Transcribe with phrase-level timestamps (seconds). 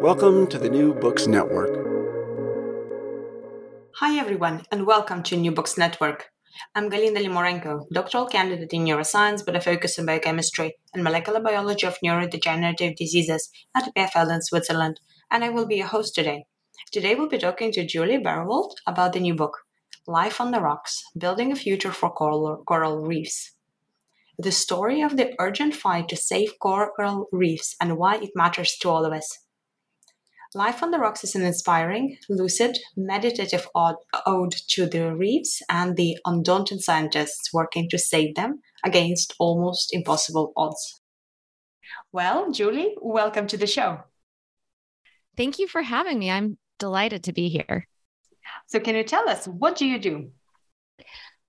[0.00, 1.76] Welcome to the New Books Network.
[3.96, 6.30] Hi, everyone, and welcome to New Books Network.
[6.74, 11.86] I'm Galina Limorenko, doctoral candidate in neuroscience with a focus on biochemistry and molecular biology
[11.86, 16.46] of neurodegenerative diseases at EPFL in Switzerland, and I will be your host today.
[16.90, 19.58] Today, we'll be talking to Julie Berwald about the new book,
[20.06, 23.52] Life on the Rocks Building a Future for Coral, Coral Reefs.
[24.38, 28.88] The story of the urgent fight to save coral reefs and why it matters to
[28.88, 29.40] all of us.
[30.52, 36.18] Life on the Rocks is an inspiring, lucid, meditative ode to the reefs and the
[36.24, 41.02] undaunted scientists working to save them against almost impossible odds.
[42.10, 44.00] Well, Julie, welcome to the show.
[45.36, 46.32] Thank you for having me.
[46.32, 47.86] I'm delighted to be here.
[48.66, 50.32] So, can you tell us what do you do?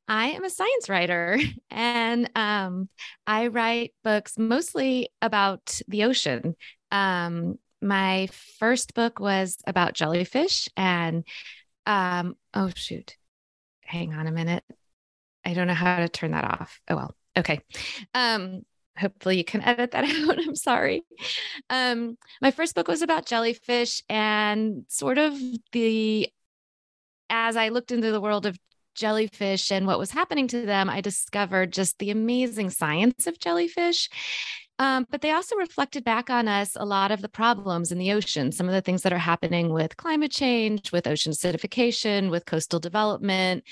[0.08, 1.40] I am a science writer
[1.72, 2.88] and um,
[3.26, 6.56] I write books mostly about the ocean.
[6.92, 8.28] Um, my
[8.60, 11.26] first book was about jellyfish and
[11.86, 13.18] um oh shoot.
[13.82, 14.64] Hang on a minute.
[15.44, 16.80] I don't know how to turn that off.
[16.90, 17.16] Oh well.
[17.38, 17.62] Okay.
[18.14, 18.62] Um
[18.98, 20.40] hopefully you can edit that out.
[20.40, 21.04] I'm sorry.
[21.70, 25.34] Um my first book was about jellyfish and sort of
[25.72, 26.30] the
[27.32, 28.60] as i looked into the world of
[28.94, 34.10] jellyfish and what was happening to them i discovered just the amazing science of jellyfish
[34.82, 38.14] um, but they also reflected back on us a lot of the problems in the
[38.14, 42.48] ocean, some of the things that are happening with climate change, with ocean acidification, with
[42.48, 43.64] coastal development,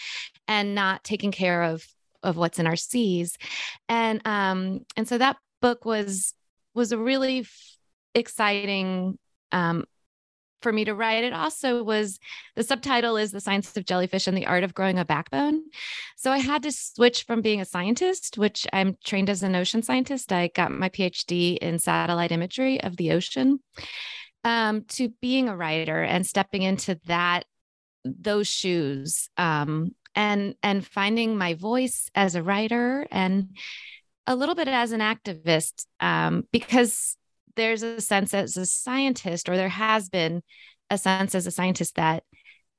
[0.48, 1.84] and not taking care of
[2.22, 3.40] of what's in our seas.
[3.88, 6.36] And um, and so that book was
[6.76, 7.78] was a really f-
[8.14, 9.18] exciting
[9.52, 9.86] um,
[10.62, 11.24] for me to write.
[11.24, 12.20] It also was
[12.56, 15.62] the subtitle is The Science of Jellyfish and the Art of Growing a Backbone.
[16.18, 19.82] So I had to switch from being a scientist, which I'm trained as an ocean
[19.82, 20.32] scientist.
[20.32, 23.60] I got my PhD in satellite imagery of the ocean,
[24.44, 27.46] um, to being a writer and stepping into that
[28.06, 33.58] those shoes um, and and finding my voice as a writer and
[34.28, 37.18] a little bit as an activist um, because
[37.60, 40.42] there's a sense as a scientist, or there has been
[40.90, 42.24] a sense as a scientist that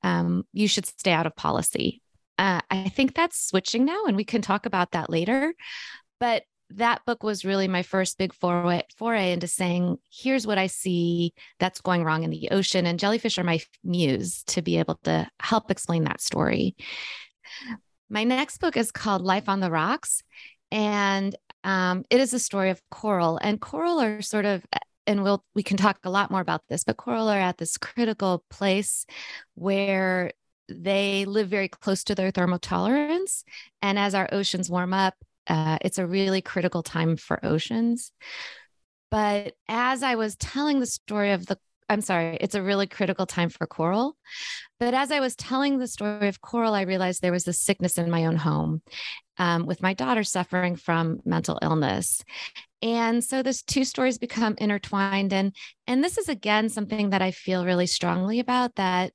[0.03, 2.01] um, you should stay out of policy.
[2.37, 5.53] Uh, I think that's switching now, and we can talk about that later.
[6.19, 10.67] But that book was really my first big foray, foray into saying, here's what I
[10.67, 12.85] see that's going wrong in the ocean.
[12.85, 16.75] And jellyfish are my muse to be able to help explain that story.
[18.09, 20.23] My next book is called Life on the Rocks.
[20.71, 24.63] And um, it is a story of coral, and coral are sort of
[25.07, 27.77] and we'll we can talk a lot more about this, but coral are at this
[27.77, 29.05] critical place
[29.55, 30.31] where
[30.69, 33.43] they live very close to their thermal tolerance,
[33.81, 35.15] and as our oceans warm up,
[35.47, 38.11] uh, it's a really critical time for oceans.
[39.09, 41.59] But as I was telling the story of the
[41.91, 44.15] I'm sorry, it's a really critical time for coral.
[44.79, 47.97] But as I was telling the story of coral, I realized there was a sickness
[47.97, 48.81] in my own home
[49.37, 52.23] um, with my daughter suffering from mental illness.
[52.81, 55.33] And so those two stories become intertwined.
[55.33, 55.53] And,
[55.85, 59.11] and this is again something that I feel really strongly about that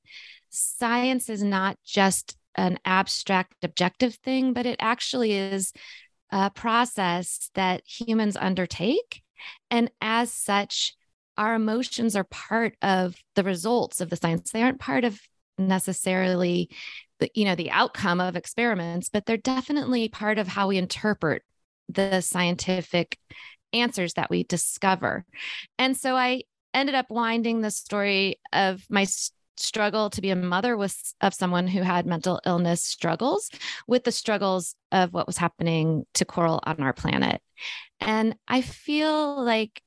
[0.51, 5.73] science is not just an abstract objective thing, but it actually is
[6.31, 9.23] a process that humans undertake.
[9.71, 10.95] And as such,
[11.37, 14.51] our emotions are part of the results of the science.
[14.51, 15.21] They aren't part of
[15.59, 16.71] necessarily
[17.21, 21.43] the you know the outcome of experiments but they're definitely part of how we interpret
[21.89, 23.19] the scientific
[23.73, 25.25] answers that we discover
[25.79, 26.43] and so i
[26.75, 29.07] ended up winding the story of my
[29.57, 33.51] struggle to be a mother was of someone who had mental illness struggles
[33.87, 37.41] with the struggles of what was happening to coral on our planet
[38.01, 39.81] and i feel like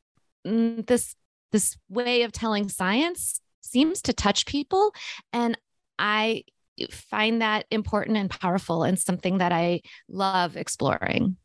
[0.47, 1.15] mm, this
[1.51, 4.93] this way of telling science seems to touch people
[5.33, 5.57] and
[5.97, 6.43] i
[6.91, 11.35] find that important and powerful and something that i love exploring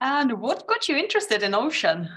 [0.00, 2.08] and what got you interested in ocean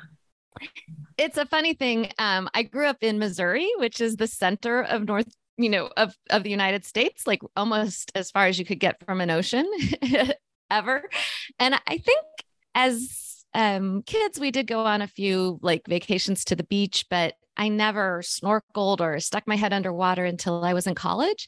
[1.17, 2.11] it's a funny thing.
[2.17, 6.15] Um, I grew up in Missouri, which is the center of North, you know, of
[6.29, 9.69] of the United States, like almost as far as you could get from an ocean
[10.71, 11.09] ever.
[11.59, 12.25] And I think
[12.73, 17.33] as um, kids, we did go on a few like vacations to the beach, but
[17.57, 21.47] I never snorkeled or stuck my head underwater until I was in college.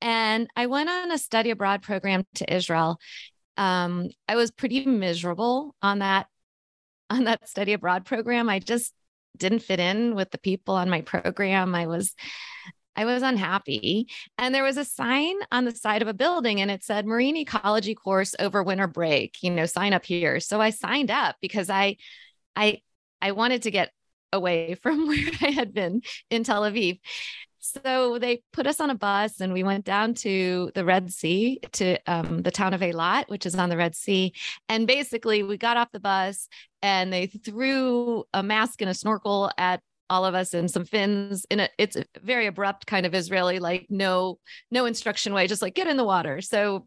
[0.00, 2.98] And I went on a study abroad program to Israel.
[3.56, 6.26] Um, I was pretty miserable on that
[7.10, 8.48] on that study abroad program.
[8.48, 8.92] I just
[9.36, 11.74] didn't fit in with the people on my program.
[11.74, 12.14] I was
[13.00, 14.08] I was unhappy.
[14.36, 17.36] And there was a sign on the side of a building and it said marine
[17.36, 20.38] ecology course over winter break, you know, sign up here.
[20.38, 21.96] So I signed up because I
[22.54, 22.82] I
[23.22, 23.90] I wanted to get
[24.34, 27.00] away from where I had been in Tel Aviv.
[27.62, 31.60] So they put us on a bus and we went down to the Red Sea
[31.72, 34.32] to um, the town of Eilat, which is on the Red Sea.
[34.68, 36.48] And basically, we got off the bus
[36.80, 41.46] and they threw a mask and a snorkel at all of us and some fins
[41.50, 44.38] in a it's a very abrupt kind of Israeli, like no,
[44.70, 46.40] no instruction way, just like get in the water.
[46.40, 46.86] So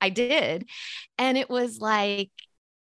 [0.00, 0.68] I did.
[1.18, 2.30] And it was like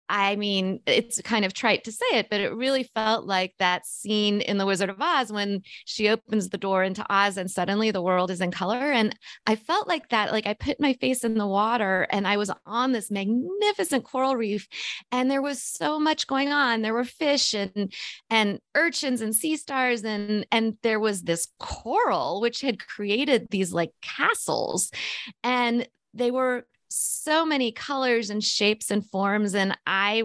[0.08, 3.86] I mean, it's kind of trite to say it, but it really felt like that
[3.86, 7.90] scene in The Wizard of Oz when she opens the door into Oz and suddenly
[7.90, 8.92] the world is in color.
[8.92, 9.14] And
[9.46, 12.50] I felt like that, like I put my face in the water and I was
[12.64, 14.66] on this magnificent coral reef
[15.12, 16.80] and there was so much going on.
[16.80, 17.92] There were fish and
[18.30, 23.72] and urchins and sea stars and and there was this coral which had created these
[23.72, 24.90] like castles
[25.42, 30.22] and they were so many colors and shapes and forms and i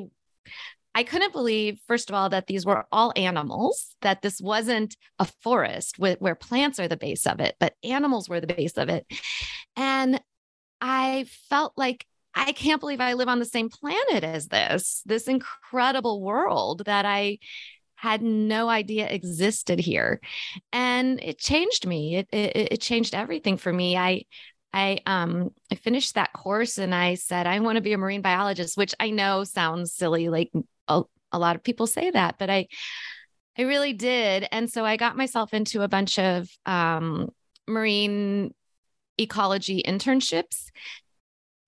[0.96, 5.26] I couldn't believe, first of all, that these were all animals, that this wasn't a
[5.26, 8.90] forest with, where plants are the base of it, but animals were the base of
[8.90, 9.06] it.
[9.76, 10.22] And
[10.82, 12.06] I felt like
[12.36, 17.06] I can't believe I live on the same planet as this, this incredible world that
[17.06, 17.40] I
[17.96, 20.20] had no idea existed here.
[20.72, 22.18] And it changed me.
[22.18, 23.96] It, it, it changed everything for me.
[23.96, 24.24] I,
[24.74, 28.22] I um I finished that course and I said I want to be a marine
[28.22, 30.52] biologist, which I know sounds silly like
[30.88, 32.68] a, a lot of people say that, but I
[33.58, 34.48] I really did.
[34.52, 37.30] And so I got myself into a bunch of um,
[37.68, 38.54] marine
[39.18, 40.72] ecology internships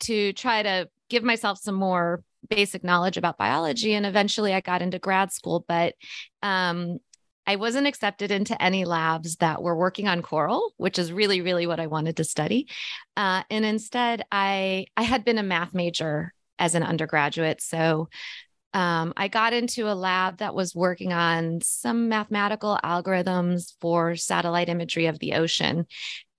[0.02, 3.94] to try to give myself some more basic knowledge about biology.
[3.94, 5.64] And eventually I got into grad school.
[5.68, 5.94] But
[6.42, 7.00] um,
[7.48, 11.68] I wasn't accepted into any labs that were working on coral, which is really, really
[11.68, 12.68] what I wanted to study.
[13.16, 18.10] Uh, and instead, I I had been a math major as an undergraduate, so
[18.74, 24.68] um, I got into a lab that was working on some mathematical algorithms for satellite
[24.68, 25.86] imagery of the ocean,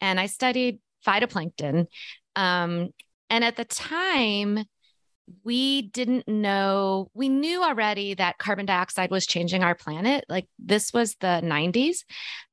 [0.00, 1.86] and I studied phytoplankton.
[2.34, 2.90] Um,
[3.30, 4.64] and at the time,
[5.45, 10.25] we didn't know, we knew already that carbon dioxide was changing our planet.
[10.28, 11.99] Like this was the 90s.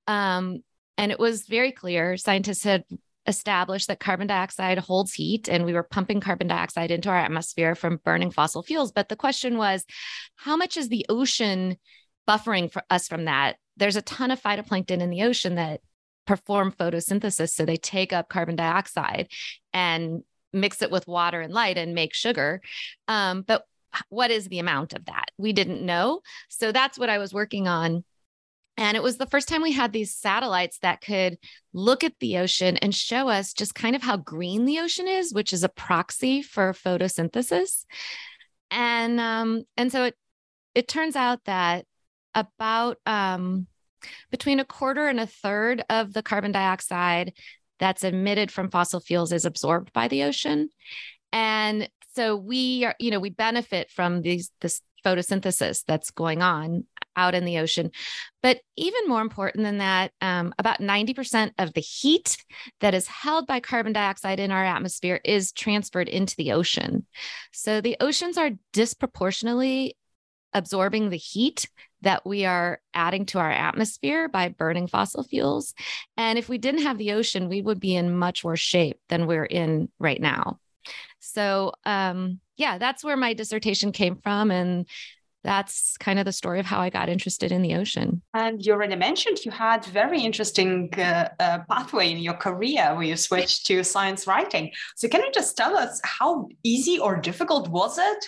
[0.07, 0.63] Um,
[0.97, 2.17] and it was very clear.
[2.17, 2.83] Scientists had
[3.25, 7.73] established that carbon dioxide holds heat, and we were pumping carbon dioxide into our atmosphere
[7.73, 8.91] from burning fossil fuels.
[8.91, 9.85] But the question was,
[10.35, 11.77] how much is the ocean
[12.27, 13.55] buffering for us from that?
[13.77, 15.81] There's a ton of phytoplankton in the ocean that
[16.25, 17.49] perform photosynthesis.
[17.49, 19.29] So they take up carbon dioxide
[19.73, 22.61] and mix it with water and light and make sugar.
[23.07, 23.65] Um, but
[24.09, 25.25] what is the amount of that?
[25.37, 26.21] We didn't know.
[26.49, 28.03] So that's what I was working on.
[28.75, 31.37] And it was the first time we had these satellites that could
[31.73, 35.31] look at the ocean and show us just kind of how green the ocean is,
[35.31, 37.85] which is a proxy for photosynthesis.
[38.71, 40.15] And um, and so it
[40.73, 41.85] it turns out that
[42.33, 43.67] about um,
[44.31, 47.33] between a quarter and a third of the carbon dioxide
[47.83, 50.69] that's emitted from fossil fuels is absorbed by the ocean.
[51.33, 56.85] And so we are, you know, we benefit from these this photosynthesis that's going on
[57.17, 57.91] out in the ocean.
[58.41, 62.37] But even more important than that, um, about 90% of the heat
[62.79, 67.05] that is held by carbon dioxide in our atmosphere is transferred into the ocean.
[67.51, 69.97] So the oceans are disproportionately
[70.53, 71.67] absorbing the heat
[72.03, 75.73] that we are adding to our atmosphere by burning fossil fuels.
[76.17, 79.25] And if we didn't have the ocean, we would be in much worse shape than
[79.25, 80.59] we're in right now.
[81.19, 84.51] So, um, yeah, that's where my dissertation came from.
[84.51, 84.85] And
[85.43, 88.21] that's kind of the story of how I got interested in the ocean.
[88.33, 93.03] And you already mentioned you had very interesting uh, uh, pathway in your career where
[93.03, 94.71] you switched to science writing.
[94.95, 98.25] So can you just tell us how easy or difficult was it?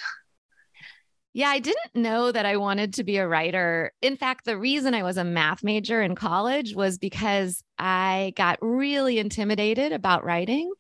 [1.36, 3.92] Yeah, I didn't know that I wanted to be a writer.
[4.02, 8.58] In fact, the reason I was a math major in college was because I got
[8.62, 10.72] really intimidated about writing.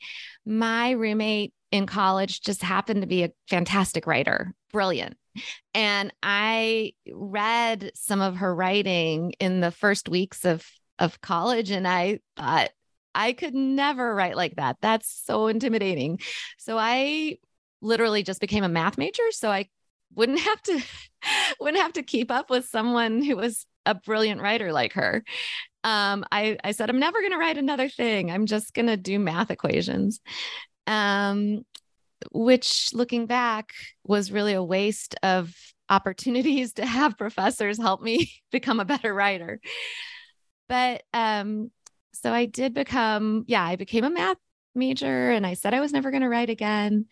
[0.45, 5.17] My roommate in college just happened to be a fantastic writer, brilliant.
[5.73, 10.65] And I read some of her writing in the first weeks of
[10.99, 12.69] of college and I thought
[13.13, 14.77] I could never write like that.
[14.79, 16.21] That's so intimidating.
[16.57, 17.39] So I
[17.81, 19.67] literally just became a math major so I
[20.15, 20.81] wouldn't have to
[21.59, 25.23] wouldn't have to keep up with someone who was a brilliant writer like her.
[25.83, 28.31] Um, I, I said, I'm never going to write another thing.
[28.31, 30.19] I'm just going to do math equations.
[30.87, 31.63] Um,
[32.31, 33.69] which looking back
[34.03, 35.53] was really a waste of
[35.89, 39.59] opportunities to have professors help me become a better writer.
[40.67, 41.71] But um,
[42.13, 44.37] so I did become, yeah, I became a math
[44.73, 47.05] major and I said I was never going to write again.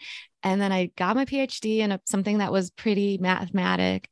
[0.44, 4.10] And then I got my PhD in a, something that was pretty mathematic.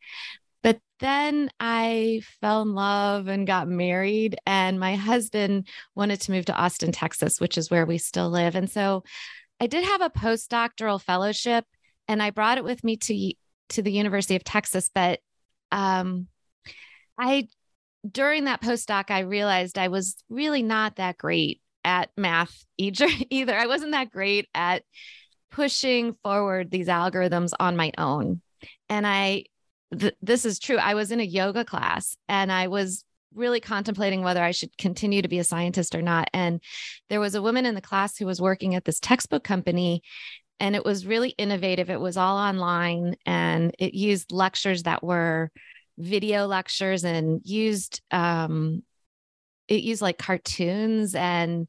[0.63, 6.45] But then I fell in love and got married, and my husband wanted to move
[6.45, 8.55] to Austin, Texas, which is where we still live.
[8.55, 9.03] And so
[9.59, 11.65] I did have a postdoctoral fellowship
[12.07, 13.33] and I brought it with me to
[13.69, 15.19] to the University of Texas, but
[15.71, 16.27] um,
[17.17, 17.47] I
[18.09, 23.55] during that postdoc I realized I was really not that great at math either either.
[23.55, 24.83] I wasn't that great at
[25.51, 28.41] pushing forward these algorithms on my own.
[28.89, 29.45] And I
[29.97, 30.77] th- this is true.
[30.77, 33.03] I was in a yoga class and I was
[33.33, 36.29] really contemplating whether I should continue to be a scientist or not.
[36.33, 36.61] And
[37.09, 40.01] there was a woman in the class who was working at this textbook company
[40.59, 41.89] and it was really innovative.
[41.89, 45.51] It was all online and it used lectures that were
[45.97, 48.81] video lectures and used um
[49.67, 51.67] it used like cartoons and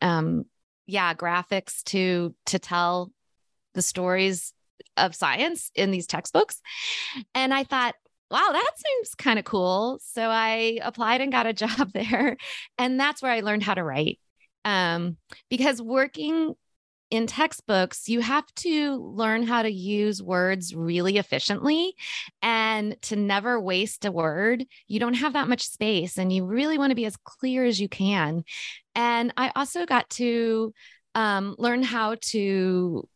[0.00, 0.44] um
[0.86, 3.12] yeah, graphics to to tell
[3.74, 4.52] the stories
[4.96, 6.60] of science in these textbooks.
[7.34, 7.94] And I thought,
[8.30, 10.00] wow, that seems kind of cool.
[10.02, 12.36] So I applied and got a job there.
[12.78, 14.18] And that's where I learned how to write.
[14.64, 15.16] Um,
[15.48, 16.54] because working
[17.10, 21.94] in textbooks, you have to learn how to use words really efficiently
[22.42, 24.64] and to never waste a word.
[24.88, 27.80] You don't have that much space and you really want to be as clear as
[27.80, 28.44] you can.
[28.94, 30.74] And I also got to
[31.14, 33.08] um, learn how to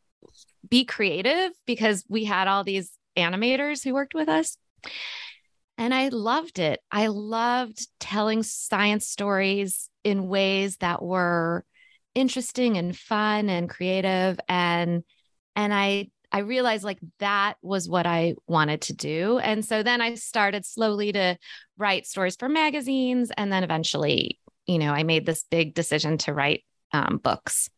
[0.69, 4.57] be creative because we had all these animators who worked with us.
[5.77, 6.81] And I loved it.
[6.93, 11.65] I loved telling science stories in ways that were
[12.21, 15.03] interesting and fun and creative and
[15.57, 19.39] and I I realized like that was what I wanted to do.
[19.39, 21.37] And so then I started slowly to
[21.77, 26.33] write stories for magazines and then eventually, you know, I made this big decision to
[26.33, 27.69] write um, books.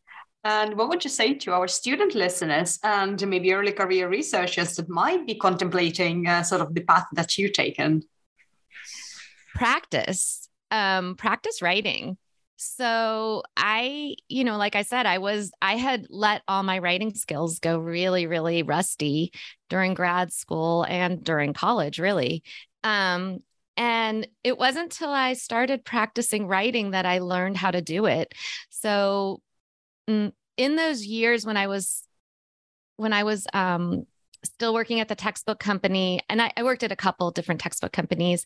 [0.43, 4.89] And what would you say to our student listeners and maybe early career researchers that
[4.89, 8.03] might be contemplating uh, sort of the path that you've taken?
[9.55, 12.17] Practice, um, practice writing.
[12.55, 17.13] So I, you know, like I said, I was, I had let all my writing
[17.13, 19.31] skills go really, really rusty
[19.69, 22.43] during grad school and during college, really.
[22.83, 23.39] Um,
[23.75, 28.33] and it wasn't until I started practicing writing that I learned how to do it.
[28.69, 29.41] So
[30.07, 32.03] in those years when I was
[32.97, 34.05] when I was um,
[34.43, 37.93] still working at the textbook company, and I, I worked at a couple different textbook
[37.93, 38.45] companies.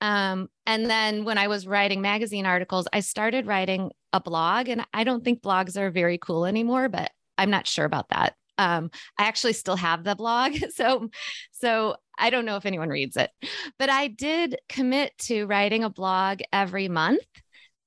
[0.00, 4.68] Um, and then when I was writing magazine articles, I started writing a blog.
[4.68, 8.34] And I don't think blogs are very cool anymore, but I'm not sure about that.
[8.56, 11.08] Um, I actually still have the blog, so
[11.50, 13.30] so I don't know if anyone reads it,
[13.78, 17.26] but I did commit to writing a blog every month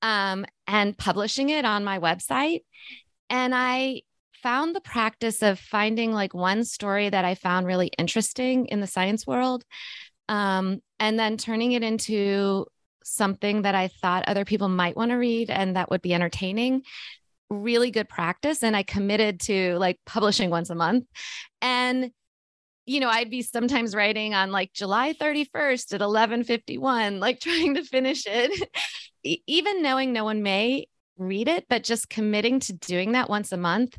[0.02, 2.60] um, and publishing it on my website.
[3.30, 4.02] And I
[4.42, 8.86] found the practice of finding like one story that I found really interesting in the
[8.86, 9.64] science world
[10.28, 12.66] um, and then turning it into
[13.04, 16.82] something that I thought other people might want to read and that would be entertaining.
[17.50, 18.62] Really good practice.
[18.62, 21.06] And I committed to like publishing once a month.
[21.62, 22.10] And
[22.84, 27.84] you know, I'd be sometimes writing on like July 31st at 11:51, like trying to
[27.84, 28.68] finish it.
[29.46, 30.86] Even knowing no one may
[31.18, 33.98] read it, but just committing to doing that once a month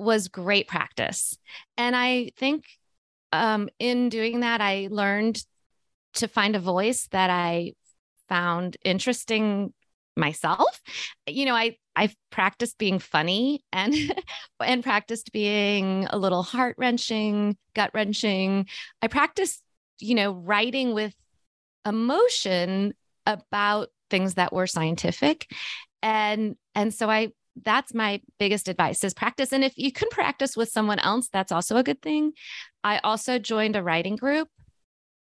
[0.00, 1.36] was great practice.
[1.76, 2.64] And I think
[3.32, 5.44] um, in doing that, I learned
[6.14, 7.74] to find a voice that I
[8.28, 9.72] found interesting
[10.16, 10.80] myself.
[11.26, 13.94] You know, I I've practiced being funny and
[14.64, 18.66] and practiced being a little heart wrenching, gut wrenching.
[19.02, 19.62] I practiced,
[19.98, 21.14] you know, writing with
[21.86, 22.94] emotion
[23.26, 25.50] about things that were scientific.
[26.02, 29.52] And and so I that's my biggest advice is practice.
[29.52, 32.32] And if you can practice with someone else, that's also a good thing.
[32.82, 34.48] I also joined a writing group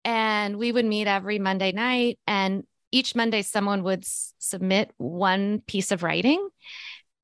[0.05, 2.19] and we would meet every Monday night.
[2.27, 6.49] And each Monday, someone would s- submit one piece of writing.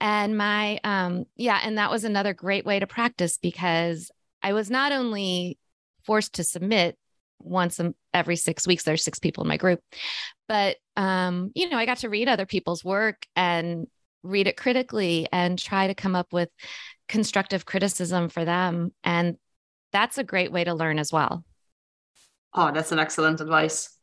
[0.00, 4.10] And my, um, yeah, and that was another great way to practice because
[4.42, 5.58] I was not only
[6.04, 6.96] forced to submit
[7.38, 7.80] once
[8.12, 9.80] every six weeks, there's six people in my group,
[10.48, 13.86] but, um, you know, I got to read other people's work and
[14.22, 16.48] read it critically and try to come up with
[17.08, 18.92] constructive criticism for them.
[19.04, 19.36] And
[19.92, 21.44] that's a great way to learn as well.
[22.54, 23.96] Oh, that's an excellent advice.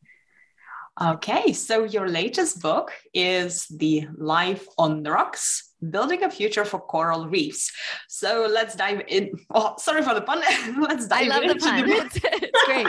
[1.01, 6.79] Okay, so your latest book is The Life on the Rocks Building a Future for
[6.79, 7.71] Coral Reefs.
[8.07, 9.31] So let's dive in.
[9.53, 10.39] Oh, sorry for the pun.
[10.81, 11.87] let's dive I love into the pun.
[11.87, 12.19] the.
[12.41, 12.87] It's, great.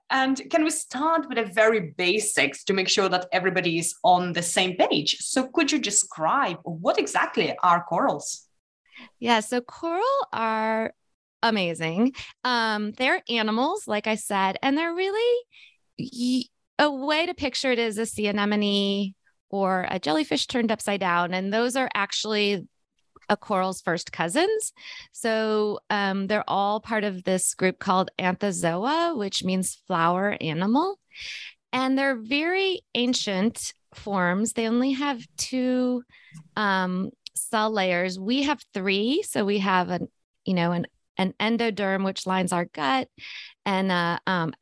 [0.10, 4.32] and can we start with the very basics to make sure that everybody is on
[4.32, 5.18] the same page?
[5.20, 8.46] So, could you describe what exactly are corals?
[9.18, 10.02] Yeah, so coral
[10.32, 10.94] are
[11.42, 12.12] amazing.
[12.42, 17.98] Um, they're animals, like I said, and they're really a way to picture it is
[17.98, 19.14] a sea anemone
[19.54, 21.32] or a jellyfish turned upside down.
[21.32, 22.66] And those are actually
[23.28, 24.72] a coral's first cousins.
[25.12, 30.98] So um, they're all part of this group called Anthozoa, which means flower animal.
[31.72, 34.54] And they're very ancient forms.
[34.54, 36.02] They only have two
[36.56, 38.18] um, cell layers.
[38.18, 39.22] We have three.
[39.22, 40.08] So we have an,
[40.44, 43.08] you know, an, an endoderm, which lines our gut,
[43.64, 44.52] and a um,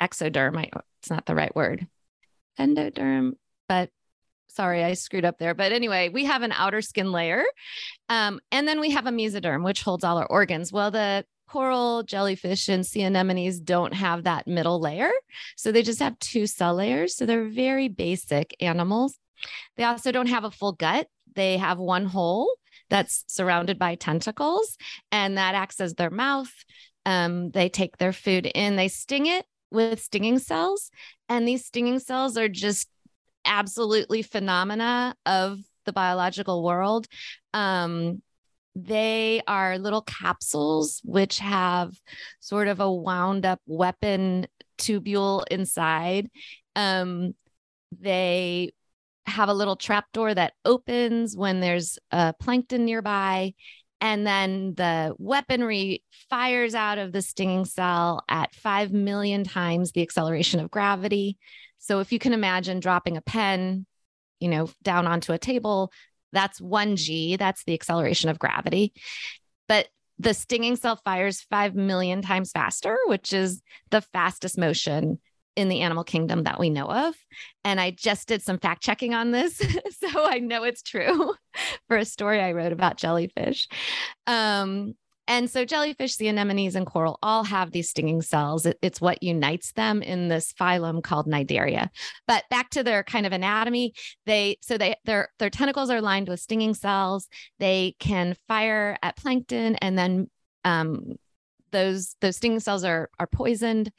[0.00, 0.56] exoderm.
[0.56, 1.86] I, it's not the right word.
[2.58, 3.32] Endoderm,
[3.68, 3.90] but
[4.48, 5.54] sorry, I screwed up there.
[5.54, 7.44] But anyway, we have an outer skin layer.
[8.08, 10.72] Um, and then we have a mesoderm, which holds all our organs.
[10.72, 15.10] Well, the coral, jellyfish, and sea anemones don't have that middle layer.
[15.56, 17.16] So they just have two cell layers.
[17.16, 19.18] So they're very basic animals.
[19.76, 22.52] They also don't have a full gut, they have one hole
[22.90, 24.76] that's surrounded by tentacles,
[25.12, 26.52] and that acts as their mouth.
[27.06, 30.90] Um, they take their food in, they sting it with stinging cells.
[31.28, 32.88] And these stinging cells are just
[33.48, 37.06] absolutely phenomena of the biological world.
[37.54, 38.22] Um,
[38.76, 41.92] they are little capsules which have
[42.38, 44.46] sort of a wound up weapon
[44.78, 46.28] tubule inside.
[46.76, 47.34] Um,
[47.98, 48.70] they
[49.26, 53.54] have a little trapdoor that opens when there's a plankton nearby.
[54.00, 60.02] And then the weaponry fires out of the stinging cell at 5 million times the
[60.02, 61.36] acceleration of gravity.
[61.78, 63.86] So if you can imagine dropping a pen,
[64.40, 65.92] you know, down onto a table,
[66.32, 68.92] that's 1g, that's the acceleration of gravity.
[69.68, 69.88] But
[70.18, 75.20] the stinging cell fires 5 million times faster, which is the fastest motion
[75.58, 77.14] in the animal kingdom that we know of.
[77.64, 79.56] And I just did some fact checking on this.
[79.90, 81.34] so I know it's true
[81.88, 83.68] for a story I wrote about jellyfish.
[84.26, 84.94] Um,
[85.28, 88.66] and so jellyfish, the anemones, and coral all have these stinging cells.
[88.66, 91.90] It, it's what unites them in this phylum called Cnidaria.
[92.26, 93.92] But back to their kind of anatomy,
[94.26, 97.28] they so they their their tentacles are lined with stinging cells.
[97.58, 100.30] They can fire at plankton, and then
[100.64, 101.16] um,
[101.70, 103.92] those those stinging cells are are poisoned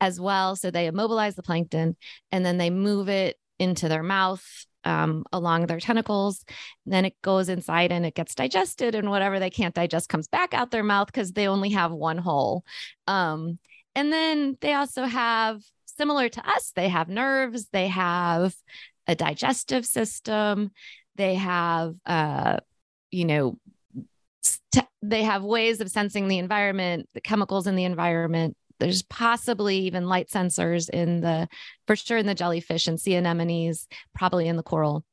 [0.00, 0.54] as well.
[0.54, 1.96] So they immobilize the plankton
[2.30, 4.44] and then they move it into their mouth
[4.84, 6.44] um, along their tentacles.
[6.86, 10.54] Then it goes inside and it gets digested, and whatever they can't digest comes back
[10.54, 12.64] out their mouth because they only have one hole.
[13.06, 13.58] Um,
[13.94, 18.54] and then they also have, similar to us, they have nerves, they have
[19.06, 20.70] a digestive system,
[21.16, 22.58] they have, uh,
[23.10, 23.58] you know,
[25.02, 30.08] they have ways of sensing the environment, the chemicals in the environment there's possibly even
[30.08, 31.48] light sensors in the
[31.86, 35.04] for sure in the jellyfish and sea anemones probably in the coral.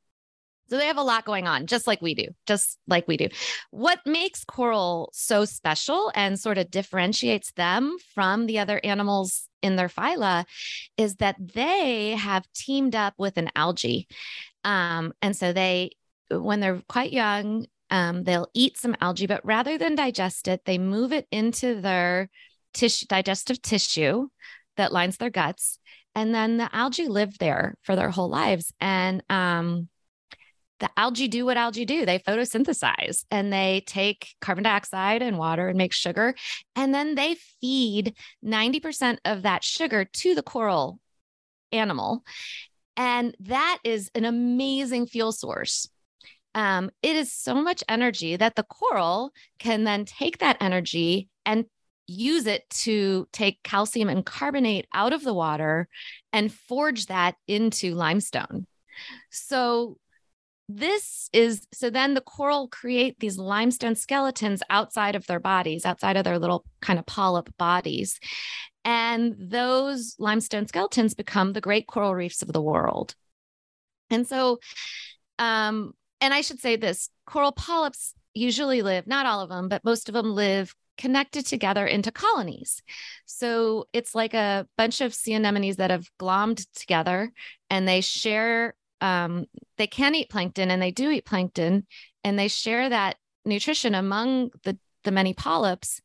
[0.69, 3.27] So they have a lot going on just like we do just like we do.
[3.71, 9.75] What makes coral so special and sort of differentiates them from the other animals in
[9.75, 10.45] their phyla
[10.97, 14.07] is that they have teamed up with an algae.
[14.63, 15.91] Um, and so they
[16.29, 20.77] when they're quite young um, they'll eat some algae but rather than digest it they
[20.77, 22.29] move it into their
[22.73, 24.27] tissue, digestive tissue
[24.77, 25.79] that lines their guts.
[26.15, 28.73] And then the algae live there for their whole lives.
[28.81, 29.87] And um,
[30.81, 32.05] the algae do what algae do.
[32.05, 36.35] They photosynthesize and they take carbon dioxide and water and make sugar.
[36.75, 40.99] And then they feed 90% of that sugar to the coral
[41.71, 42.23] animal.
[42.97, 45.87] And that is an amazing fuel source.
[46.53, 51.65] Um, it is so much energy that the coral can then take that energy and
[52.11, 55.87] use it to take calcium and carbonate out of the water
[56.33, 58.65] and forge that into limestone.
[59.29, 59.97] So
[60.77, 66.15] this is so then the coral create these limestone skeletons outside of their bodies outside
[66.15, 68.19] of their little kind of polyp bodies
[68.85, 73.15] and those limestone skeletons become the great coral reefs of the world
[74.09, 74.59] and so
[75.39, 79.83] um and i should say this coral polyps usually live not all of them but
[79.83, 82.83] most of them live connected together into colonies.
[83.25, 87.31] So it's like a bunch of sea anemones that have glommed together
[87.71, 89.45] and they share um,
[89.77, 91.87] they can eat plankton and they do eat plankton
[92.23, 96.01] and they share that nutrition among the, the many polyps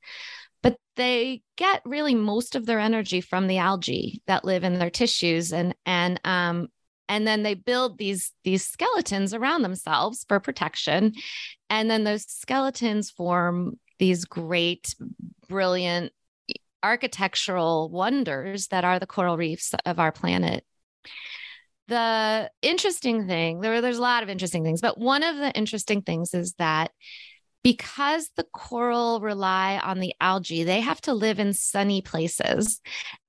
[0.63, 4.89] but they get really most of their energy from the algae that live in their
[4.89, 6.69] tissues and and um
[7.11, 11.13] and then they build these these skeletons around themselves for protection
[11.69, 14.95] and then those skeletons form these great
[15.49, 16.13] brilliant
[16.83, 20.65] architectural wonders that are the coral reefs of our planet.
[21.89, 26.03] The interesting thing there, there's a lot of interesting things but one of the interesting
[26.03, 26.91] things is that
[27.63, 32.81] because the coral rely on the algae they have to live in sunny places.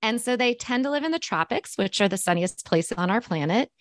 [0.04, 3.10] And so they tend to live in the tropics which are the sunniest places on
[3.10, 3.72] our planet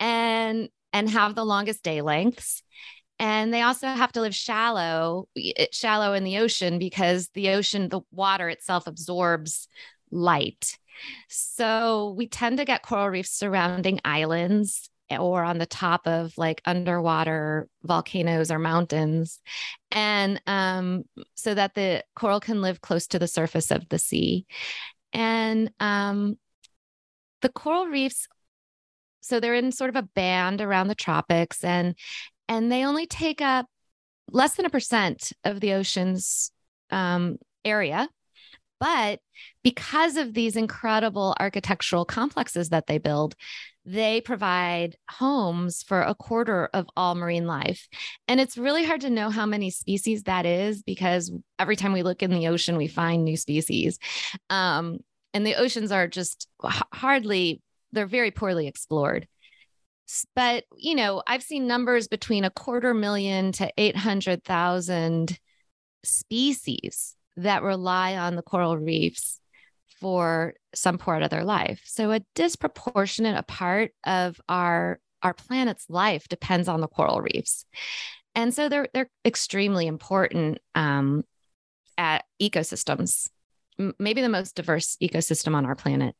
[0.00, 2.62] and and have the longest day lengths
[3.22, 5.28] and they also have to live shallow
[5.70, 9.68] shallow in the ocean because the ocean the water itself absorbs
[10.10, 10.76] light.
[11.28, 16.62] So we tend to get coral reefs surrounding islands or on the top of like
[16.64, 19.40] underwater volcanoes or mountains.
[19.92, 21.04] And um,
[21.36, 24.46] so that the coral can live close to the surface of the sea.
[25.12, 26.38] And um,
[27.40, 28.26] the coral reefs
[29.24, 31.62] so they're in sort of a band around the tropics.
[31.62, 31.94] And
[32.48, 33.66] and they only take up
[34.30, 36.50] less than a percent of the ocean's
[36.90, 38.08] um, area
[38.82, 39.20] but
[39.62, 43.36] because of these incredible architectural complexes that they build,
[43.84, 47.86] they provide homes for a quarter of all marine life.
[48.26, 52.02] And it's really hard to know how many species that is because every time we
[52.02, 54.00] look in the ocean, we find new species.
[54.50, 54.98] Um,
[55.32, 59.28] and the oceans are just hardly, they're very poorly explored.
[60.34, 65.38] But, you know, I've seen numbers between a quarter million to 800,000
[66.04, 69.40] species that rely on the coral reefs
[70.00, 71.80] for some part of their life.
[71.84, 77.64] So a disproportionate a part of our our planet's life depends on the coral reefs.
[78.34, 81.22] And so they're they're extremely important um,
[81.96, 83.28] at ecosystems,
[83.78, 86.14] m- maybe the most diverse ecosystem on our planet.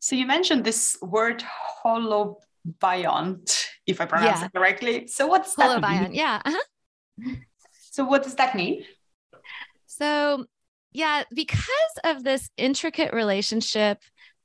[0.00, 1.44] So you mentioned this word
[1.84, 4.46] holobiont, if I pronounce yeah.
[4.46, 5.06] it correctly.
[5.06, 6.02] So what's that holobiont?
[6.04, 6.14] Mean?
[6.14, 6.40] Yeah.
[6.44, 7.34] Uh-huh.
[7.90, 8.84] So what does that mean?
[9.86, 10.46] So,
[10.92, 11.66] yeah, because
[12.04, 13.98] of this intricate relationship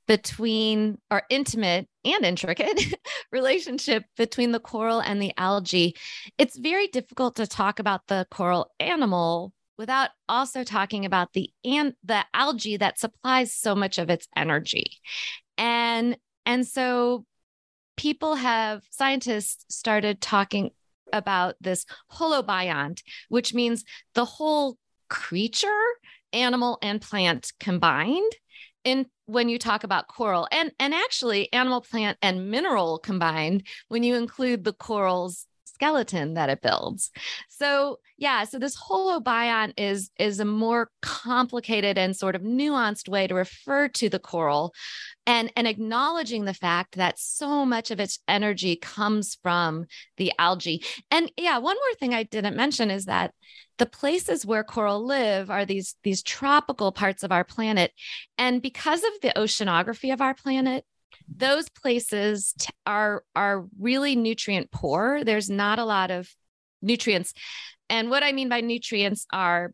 [0.08, 2.82] between, or intimate and intricate
[3.32, 5.96] relationship between the coral and the algae,
[6.38, 11.94] it's very difficult to talk about the coral animal without also talking about the and
[12.04, 15.00] the algae that supplies so much of its energy.
[15.58, 17.26] And and so
[17.98, 20.72] people have scientists started talking
[21.14, 24.78] about this holobiont, which means the whole
[25.10, 25.84] creature,
[26.34, 28.32] animal, and plant combined
[28.84, 30.48] in when you talk about coral.
[30.52, 36.50] And and actually animal plant and mineral combined when you include the coral's skeleton that
[36.50, 37.12] it builds.
[37.50, 43.28] So yeah so this holobiont is is a more complicated and sort of nuanced way
[43.28, 44.74] to refer to the coral
[45.28, 49.86] and and acknowledging the fact that so much of its energy comes from
[50.18, 50.84] the algae.
[51.12, 53.34] And yeah one more thing i didn't mention is that
[53.78, 57.92] the places where coral live are these these tropical parts of our planet.
[58.38, 60.86] And because of the oceanography of our planet
[61.34, 65.24] those places t- are are really nutrient poor.
[65.24, 66.30] There's not a lot of
[66.82, 67.34] nutrients.
[67.90, 69.74] And what i mean by nutrients are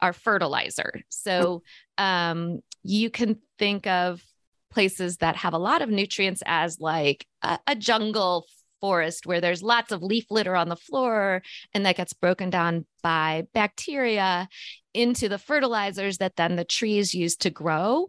[0.00, 1.02] are fertilizer.
[1.08, 1.62] So
[1.98, 4.22] um, you can think of
[4.70, 8.46] places that have a lot of nutrients as like a, a jungle
[8.80, 11.42] forest where there's lots of leaf litter on the floor
[11.74, 14.48] and that gets broken down by bacteria
[14.94, 18.08] into the fertilizers that then the trees use to grow.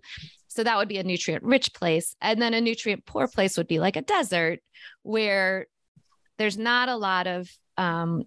[0.51, 2.15] So that would be a nutrient rich place.
[2.21, 4.59] And then a nutrient poor place would be like a desert
[5.03, 5.67] where
[6.37, 8.23] there's not a lot of um,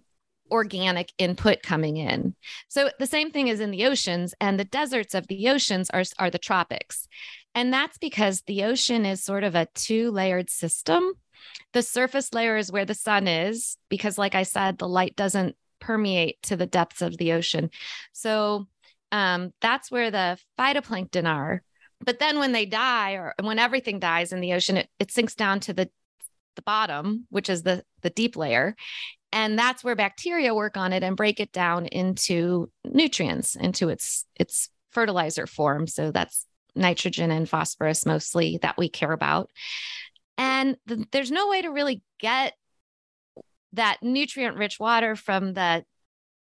[0.49, 2.35] organic input coming in.
[2.67, 6.03] So the same thing is in the oceans and the deserts of the oceans are,
[6.17, 7.07] are the tropics.
[7.53, 11.13] And that's because the ocean is sort of a two layered system.
[11.73, 15.55] The surface layer is where the sun is, because, like I said, the light doesn't
[15.79, 17.69] permeate to the depths of the ocean.
[18.13, 18.65] So
[19.11, 21.61] um, that's where the phytoplankton are.
[22.01, 25.35] But then when they die, or when everything dies in the ocean, it, it sinks
[25.35, 25.89] down to the
[26.55, 28.75] the bottom, which is the the deep layer,
[29.31, 34.25] and that's where bacteria work on it and break it down into nutrients, into its
[34.35, 35.87] its fertilizer form.
[35.87, 39.49] So that's nitrogen and phosphorus mostly that we care about.
[40.37, 42.53] And th- there's no way to really get
[43.73, 45.83] that nutrient rich water from the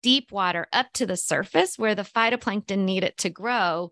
[0.03, 3.89] deep water up to the surface where the phytoplankton need it to grow,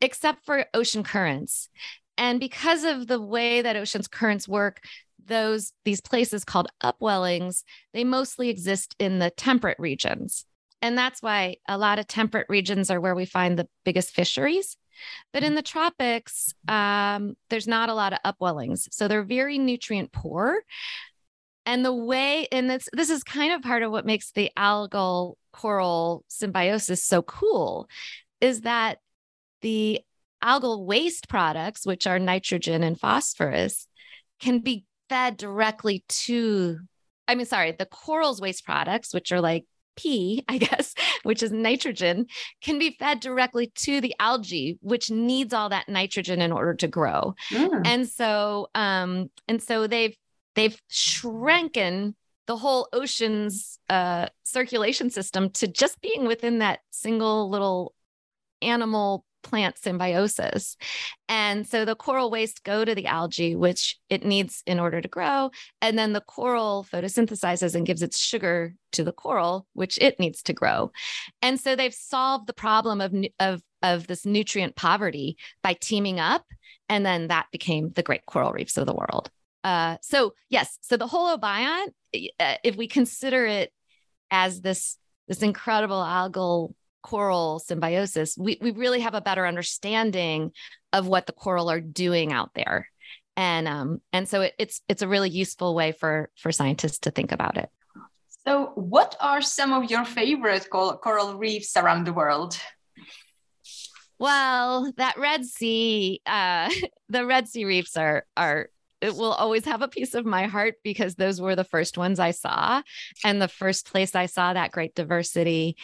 [0.00, 1.68] except for ocean currents.
[2.16, 4.80] And because of the way that ocean's currents work,
[5.26, 10.44] those these places called upwellings, they mostly exist in the temperate regions.
[10.82, 14.76] And that's why a lot of temperate regions are where we find the biggest fisheries.
[15.32, 18.86] But in the tropics, um, there's not a lot of upwellings.
[18.92, 20.62] So they're very nutrient poor.
[21.66, 25.34] And the way, and this this is kind of part of what makes the algal
[25.52, 27.88] coral symbiosis so cool,
[28.40, 28.98] is that
[29.62, 30.00] the
[30.42, 33.88] algal waste products, which are nitrogen and phosphorus,
[34.40, 36.78] can be fed directly to,
[37.26, 39.64] I mean, sorry, the coral's waste products, which are like
[39.96, 42.26] P, I guess, which is nitrogen,
[42.60, 46.88] can be fed directly to the algae, which needs all that nitrogen in order to
[46.88, 47.34] grow.
[47.50, 47.82] Mm.
[47.86, 50.16] And so, um, and so they've
[50.54, 52.14] they've shrunken
[52.46, 57.94] the whole ocean's uh, circulation system to just being within that single little
[58.60, 60.76] animal plant symbiosis.
[61.28, 65.08] And so the coral waste go to the algae, which it needs in order to
[65.08, 65.50] grow.
[65.80, 70.42] And then the coral photosynthesizes and gives its sugar to the coral, which it needs
[70.44, 70.90] to grow.
[71.42, 76.44] And so they've solved the problem of, of, of this nutrient poverty by teaming up.
[76.88, 79.30] And then that became the great coral reefs of the world.
[79.64, 81.88] Uh, so yes, so the holobiont,
[82.38, 83.72] uh, if we consider it
[84.30, 90.52] as this this incredible algal coral symbiosis, we we really have a better understanding
[90.92, 92.88] of what the coral are doing out there,
[93.38, 97.10] and um and so it, it's it's a really useful way for for scientists to
[97.10, 97.70] think about it.
[98.46, 102.58] So, what are some of your favorite coral reefs around the world?
[104.18, 106.70] Well, that Red Sea, uh,
[107.08, 108.68] the Red Sea reefs are are
[109.04, 112.18] it will always have a piece of my heart because those were the first ones
[112.18, 112.80] I saw
[113.22, 115.76] and the first place I saw that great diversity.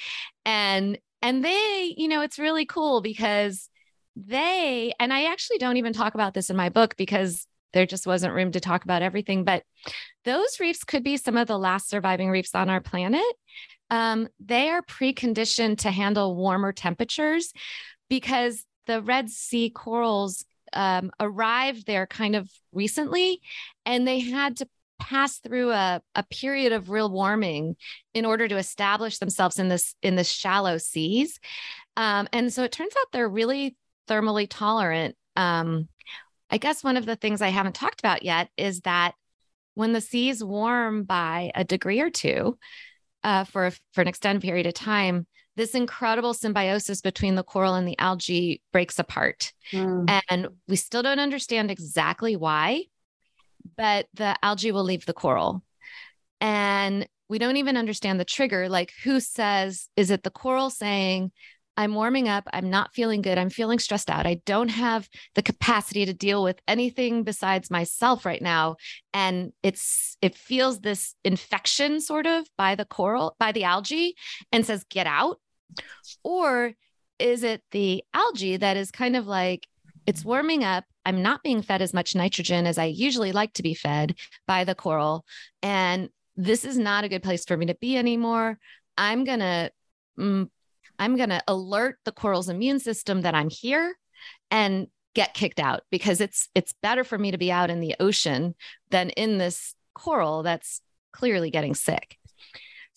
[0.46, 3.68] And and they, you know, it's really cool because
[4.16, 8.06] they and I actually don't even talk about this in my book because there just
[8.06, 9.64] wasn't room to talk about everything, but
[10.24, 13.22] those reefs could be some of the last surviving reefs on our planet.
[13.90, 17.52] Um, they are preconditioned to handle warmer temperatures
[18.08, 23.40] because the Red Sea corals um, arrived there kind of recently,
[23.84, 27.74] and they had to pass through a, a period of real warming
[28.14, 31.40] in order to establish themselves in this in the shallow seas.
[31.96, 33.76] Um, and so it turns out they're really
[34.08, 35.16] thermally tolerant.
[35.36, 35.88] Um,
[36.50, 39.14] I guess one of the things I haven't talked about yet is that
[39.74, 42.58] when the seas warm by a degree or two
[43.22, 45.26] uh, for for an extended period of time,
[45.60, 49.52] this incredible symbiosis between the coral and the algae breaks apart.
[49.72, 50.22] Mm.
[50.30, 52.84] And we still don't understand exactly why,
[53.76, 55.62] but the algae will leave the coral.
[56.40, 58.70] And we don't even understand the trigger.
[58.70, 61.30] Like, who says, is it the coral saying,
[61.76, 62.44] I'm warming up.
[62.52, 63.38] I'm not feeling good.
[63.38, 64.26] I'm feeling stressed out.
[64.26, 68.76] I don't have the capacity to deal with anything besides myself right now.
[69.12, 74.14] And it's, it feels this infection sort of by the coral, by the algae
[74.50, 75.38] and says, get out.
[76.22, 76.72] Or
[77.18, 79.66] is it the algae that is kind of like,
[80.06, 80.84] it's warming up.
[81.04, 84.64] I'm not being fed as much nitrogen as I usually like to be fed by
[84.64, 85.24] the coral.
[85.62, 88.58] And this is not a good place for me to be anymore.
[88.96, 89.70] I'm going to,
[90.18, 90.48] mm,
[90.98, 93.94] I'm going to alert the coral's immune system that I'm here
[94.50, 97.96] and get kicked out because it's it's better for me to be out in the
[97.98, 98.54] ocean
[98.90, 100.80] than in this coral that's
[101.12, 102.16] clearly getting sick.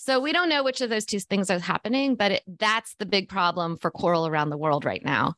[0.06, 3.06] So we don't know which of those two things are happening, but it, that's the
[3.06, 5.36] big problem for coral around the world right now.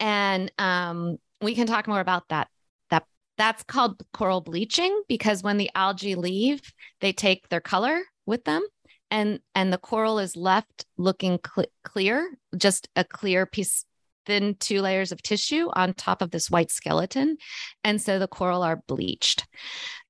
[0.00, 2.48] And um, we can talk more about that.
[2.90, 3.04] That
[3.36, 6.60] that's called coral bleaching because when the algae leave,
[7.00, 8.66] they take their color with them,
[9.08, 13.84] and and the coral is left looking cl- clear, just a clear piece
[14.26, 17.36] thin two layers of tissue on top of this white skeleton.
[17.82, 19.46] And so the coral are bleached.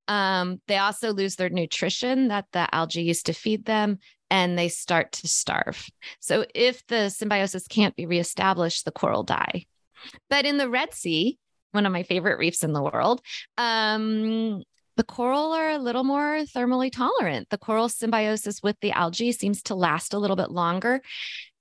[0.09, 3.99] Um, they also lose their nutrition that the algae used to feed them
[4.31, 5.87] and they start to starve.
[6.19, 9.65] So if the symbiosis can't be reestablished, the coral die.
[10.29, 11.37] But in the Red Sea,
[11.71, 13.21] one of my favorite reefs in the world,
[13.57, 14.63] um,
[14.97, 17.49] the coral are a little more thermally tolerant.
[17.49, 21.01] The coral symbiosis with the algae seems to last a little bit longer.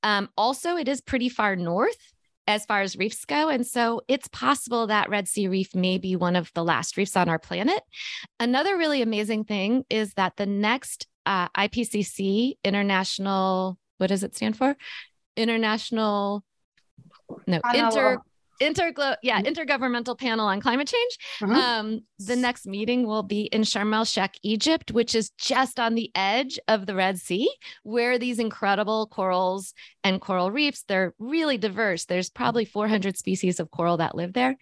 [0.02, 2.14] Um, also, it is pretty far north
[2.48, 3.50] as far as reefs go.
[3.50, 7.14] And so it's possible that Red Sea Reef may be one of the last reefs
[7.14, 7.82] on our planet.
[8.40, 14.56] Another really amazing thing is that the next uh, IPCC, International, what does it stand
[14.56, 14.74] for?
[15.36, 16.42] International,
[17.46, 18.18] no, inter
[18.60, 19.52] interglo yeah mm-hmm.
[19.52, 21.18] intergovernmental panel on climate change.
[21.42, 21.52] Uh-huh.
[21.60, 25.94] um the next meeting will be in sharm el sheikh egypt which is just on
[25.94, 27.50] the edge of the red sea
[27.82, 32.04] where these incredible corals and coral reefs they're really diverse.
[32.06, 34.56] There's probably 400 species of coral that live there.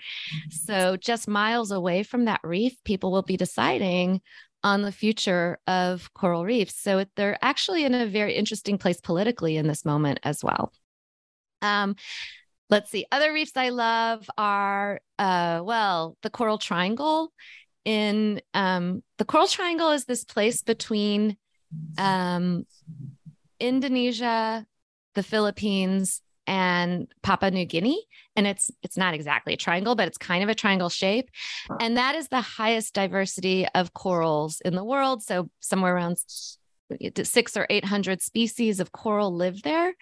[0.51, 4.21] So just miles away from that reef people will be deciding
[4.63, 6.81] on the future of coral reefs.
[6.81, 10.73] So they're actually in a very interesting place politically in this moment as well.
[11.63, 11.97] Um,
[12.69, 13.07] Let's see.
[13.13, 17.33] Other reefs I love are, uh, well, the Coral Triangle.
[17.85, 21.37] In um, the Coral Triangle is this place between
[21.97, 22.67] um,
[23.61, 24.67] Indonesia,
[25.15, 28.05] the Philippines, and Papua New Guinea.
[28.35, 31.31] And it's it's not exactly a triangle, but it's kind of a triangle shape.
[31.81, 35.23] And that is the highest diversity of corals in the world.
[35.23, 36.19] So somewhere around
[37.23, 39.95] six or eight hundred species of coral live there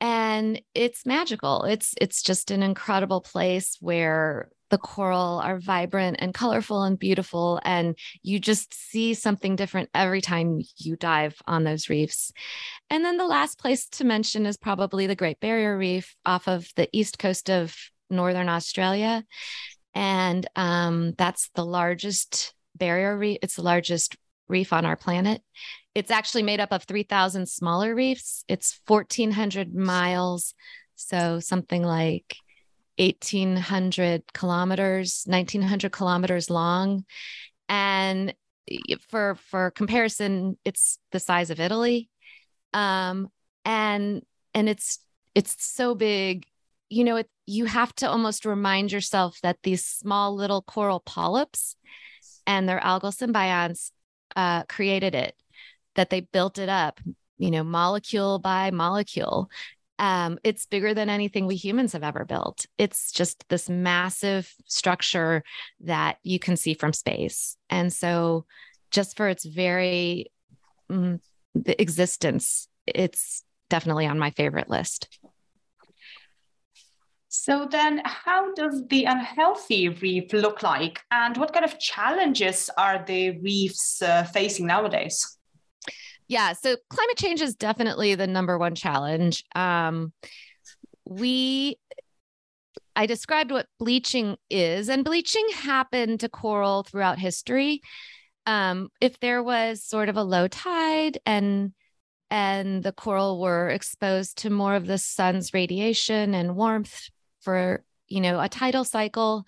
[0.00, 1.64] and it's magical.
[1.64, 7.60] It's it's just an incredible place where the coral are vibrant and colorful and beautiful
[7.64, 12.32] and you just see something different every time you dive on those reefs.
[12.88, 16.68] And then the last place to mention is probably the great barrier reef off of
[16.76, 17.76] the east coast of
[18.08, 19.24] northern australia.
[19.92, 24.16] And um, that's the largest barrier reef it's the largest
[24.50, 25.42] reef on our planet
[25.94, 28.44] it's actually made up of 3,000 smaller reefs.
[28.48, 30.54] It's 1,400 miles.
[30.94, 32.36] So something like
[32.98, 37.04] 1,800 kilometers, 1,900 kilometers long.
[37.68, 38.34] And
[39.08, 42.08] for, for comparison, it's the size of Italy.
[42.72, 43.28] Um,
[43.64, 44.22] and,
[44.54, 45.00] and it's,
[45.34, 46.46] it's so big,
[46.88, 51.74] you know, it, you have to almost remind yourself that these small little coral polyps
[52.46, 53.90] and their algal symbionts
[54.36, 55.34] uh, created it
[55.96, 57.00] that they built it up,
[57.38, 59.50] you know, molecule by molecule.
[59.98, 62.64] Um, it's bigger than anything we humans have ever built.
[62.78, 65.42] It's just this massive structure
[65.80, 67.56] that you can see from space.
[67.68, 68.46] And so,
[68.90, 70.32] just for its very
[70.90, 71.20] mm,
[71.66, 75.20] existence, it's definitely on my favorite list.
[77.32, 83.04] So then how does the unhealthy reef look like and what kind of challenges are
[83.06, 85.38] the reefs uh, facing nowadays?
[86.26, 86.54] Yeah.
[86.54, 89.44] So climate change is definitely the number one challenge.
[89.54, 90.12] Um,
[91.04, 91.78] we,
[92.96, 97.80] I described what bleaching is, and bleaching happened to coral throughout history.
[98.44, 101.74] Um, if there was sort of a low tide and
[102.28, 107.08] and the coral were exposed to more of the sun's radiation and warmth
[107.40, 109.44] for you know a tidal cycle.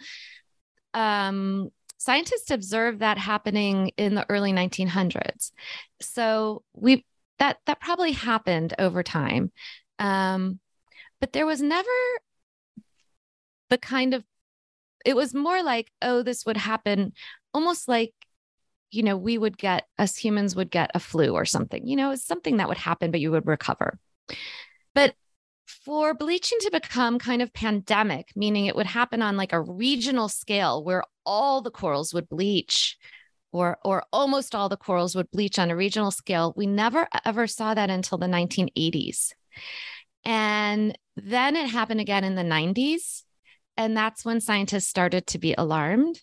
[0.94, 5.52] Um, scientists observed that happening in the early 1900s.
[6.00, 7.04] So we
[7.38, 9.52] that that probably happened over time,
[9.98, 10.60] um,
[11.20, 11.88] but there was never
[13.70, 14.24] the kind of
[15.04, 17.12] it was more like oh this would happen
[17.54, 18.12] almost like
[18.90, 22.10] you know we would get us humans would get a flu or something you know
[22.10, 23.98] it's something that would happen but you would recover
[25.66, 30.28] for bleaching to become kind of pandemic, meaning it would happen on like a regional
[30.28, 32.96] scale where all the corals would bleach
[33.52, 36.52] or or almost all the corals would bleach on a regional scale.
[36.56, 39.32] We never ever saw that until the 1980s.
[40.24, 43.24] And then it happened again in the 90s.
[43.76, 46.20] And that's when scientists started to be alarmed.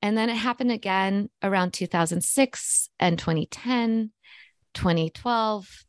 [0.00, 4.12] And then it happened again around 2006 and 2010,
[4.74, 5.84] 2012.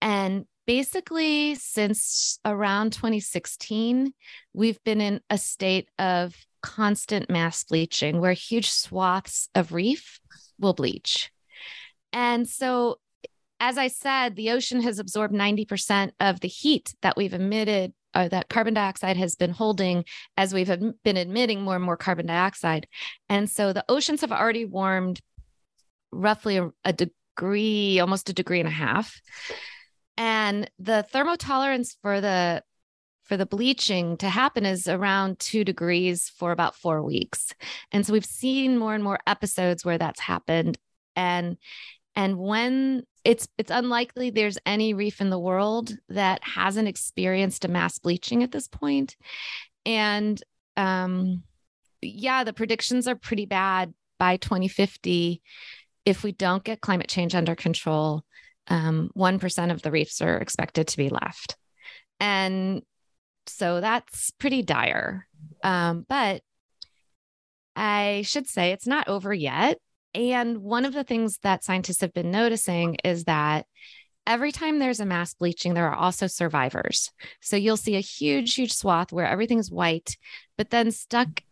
[0.00, 4.12] And basically since around 2016
[4.52, 10.20] we've been in a state of constant mass bleaching where huge swaths of reef
[10.60, 11.32] will bleach.
[12.12, 12.98] And so
[13.60, 18.28] as i said the ocean has absorbed 90% of the heat that we've emitted or
[18.28, 20.04] that carbon dioxide has been holding
[20.36, 20.68] as we've
[21.02, 22.86] been emitting more and more carbon dioxide.
[23.30, 25.20] And so the oceans have already warmed
[26.12, 29.18] roughly a, a degree almost a degree and a half
[30.18, 32.62] and the thermotolerance for the
[33.22, 37.52] for the bleaching to happen is around two degrees for about four weeks.
[37.92, 40.76] And so we've seen more and more episodes where that's happened.
[41.14, 41.56] And
[42.16, 47.68] and when it's it's unlikely there's any reef in the world that hasn't experienced a
[47.68, 49.16] mass bleaching at this point.
[49.86, 50.42] And
[50.76, 51.44] um
[52.00, 55.42] yeah, the predictions are pretty bad by 2050
[56.04, 58.24] if we don't get climate change under control.
[58.68, 61.56] Um, 1% of the reefs are expected to be left.
[62.20, 62.82] And
[63.46, 65.26] so that's pretty dire.
[65.62, 66.42] Um, but
[67.74, 69.78] I should say it's not over yet.
[70.14, 73.66] And one of the things that scientists have been noticing is that
[74.26, 77.10] every time there's a mass bleaching, there are also survivors.
[77.40, 80.16] So you'll see a huge, huge swath where everything's white,
[80.56, 81.42] but then stuck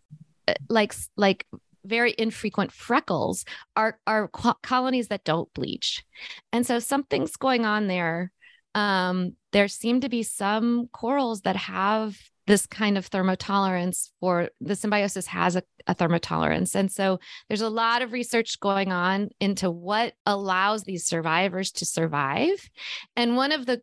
[0.49, 1.47] uh, like like
[1.87, 4.29] very infrequent freckles are are
[4.63, 6.05] colonies that don't bleach.
[6.53, 8.33] And so something's going on there
[8.77, 12.15] um, there seem to be some corals that have
[12.47, 16.75] this kind of thermotolerance for the symbiosis has a, a thermotolerance.
[16.75, 17.19] And so
[17.49, 22.69] there's a lot of research going on into what allows these survivors to survive.
[23.17, 23.81] And one of the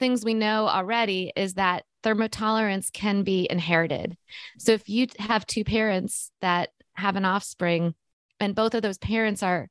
[0.00, 4.16] things we know already is that thermotolerance can be inherited.
[4.58, 7.94] So if you have two parents that have an offspring
[8.40, 9.68] and both of those parents are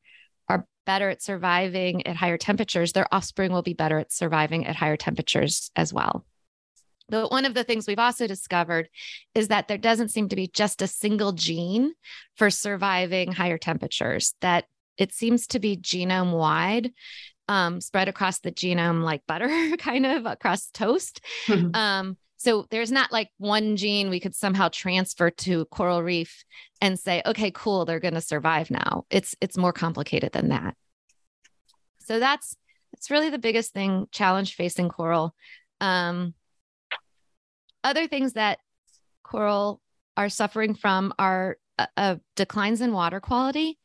[0.48, 4.76] are better at surviving at higher temperatures, their offspring will be better at surviving at
[4.76, 6.26] higher temperatures as well.
[7.10, 8.90] But one of the things we've also discovered
[9.36, 11.94] is that there doesn't seem to be just a single gene
[12.36, 14.66] for surviving higher temperatures, that
[14.98, 16.92] it seems to be genome wide,
[17.48, 21.22] um, spread across the genome like butter, kind of across toast.
[21.48, 21.76] Mm-hmm.
[21.76, 26.44] Um, so there's not like one gene we could somehow transfer to coral reef
[26.82, 29.06] and say, okay, cool, they're going to survive now.
[29.10, 30.76] It's it's more complicated than that.
[32.00, 32.56] So that's
[32.94, 35.34] that's really the biggest thing challenge facing coral.
[35.82, 36.34] Um,
[37.84, 38.60] other things that
[39.24, 39.82] coral
[40.18, 43.78] are suffering from are uh, uh, declines in water quality.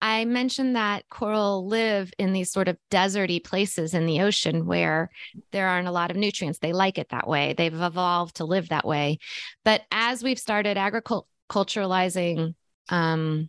[0.00, 5.10] I mentioned that coral live in these sort of deserty places in the ocean where
[5.50, 6.60] there aren't a lot of nutrients.
[6.60, 7.54] They like it that way.
[7.56, 9.18] They've evolved to live that way.
[9.64, 12.54] But as we've started agriculturalizing
[12.88, 13.48] um,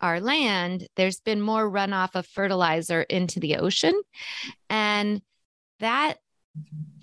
[0.00, 4.00] our land, there's been more runoff of fertilizer into the ocean.
[4.70, 5.20] And
[5.80, 6.18] that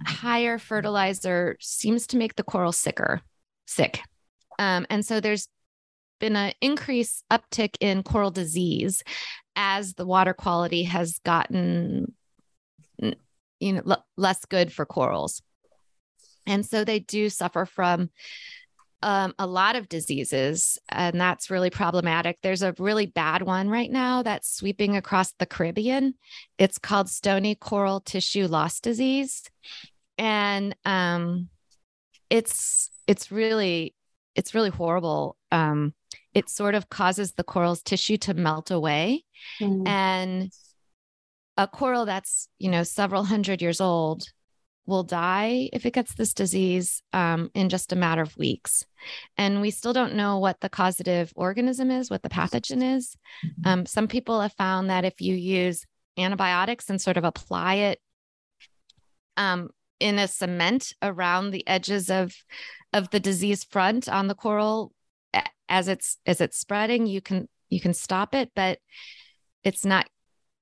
[0.06, 3.22] higher fertilizer seems to make the coral sicker,
[3.68, 4.02] sick.
[4.58, 5.48] Um, and so there's
[6.22, 9.04] been an increase uptick in coral disease
[9.58, 12.14] as the water quality has gotten
[13.60, 15.42] you know l- less good for corals
[16.46, 18.10] and so they do suffer from
[19.04, 22.38] um, a lot of diseases, and that's really problematic.
[22.44, 26.14] There's a really bad one right now that's sweeping across the Caribbean.
[26.60, 29.44] It's called stony coral tissue loss disease,
[30.20, 31.50] and um,
[32.30, 33.96] it's it's really
[34.36, 35.38] it's really horrible.
[35.52, 35.94] Um,
[36.34, 39.24] it sort of causes the coral's tissue to melt away.
[39.60, 39.88] Mm.
[39.88, 40.52] And
[41.58, 44.24] a coral that's, you know, several hundred years old
[44.86, 48.86] will die if it gets this disease um, in just a matter of weeks.
[49.38, 53.16] And we still don't know what the causative organism is, what the pathogen is.
[53.46, 53.68] Mm-hmm.
[53.68, 55.86] Um, some people have found that if you use
[56.18, 58.00] antibiotics and sort of apply it
[59.38, 59.70] um,
[60.00, 62.34] in a cement around the edges of
[62.94, 64.94] of the disease front on the coral
[65.70, 68.80] as it's as it's spreading you can you can stop it but
[69.64, 70.08] it's not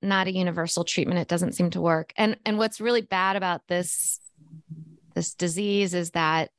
[0.02, 1.20] not a universal treatment.
[1.20, 2.14] It doesn't seem to work.
[2.18, 4.20] And and what's really bad about this
[5.16, 6.52] this disease is that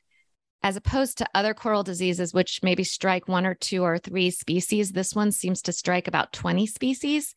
[0.62, 4.92] as opposed to other coral diseases which maybe strike one or two or three species
[4.92, 7.34] this one seems to strike about 20 species.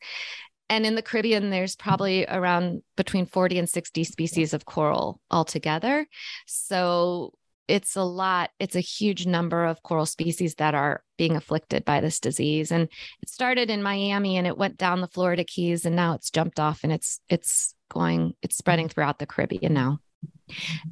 [0.69, 6.07] And in the caribbean there's probably around between 40 and 60 species of coral altogether.
[6.47, 7.34] So
[7.74, 12.01] it's a lot it's a huge number of coral species that are being afflicted by
[12.01, 12.71] this disease.
[12.71, 12.84] And
[13.24, 16.59] it started in miami and it went down the florida keys and now it's jumped
[16.59, 19.97] off and it's it's going it's spreading throughout the caribbean now.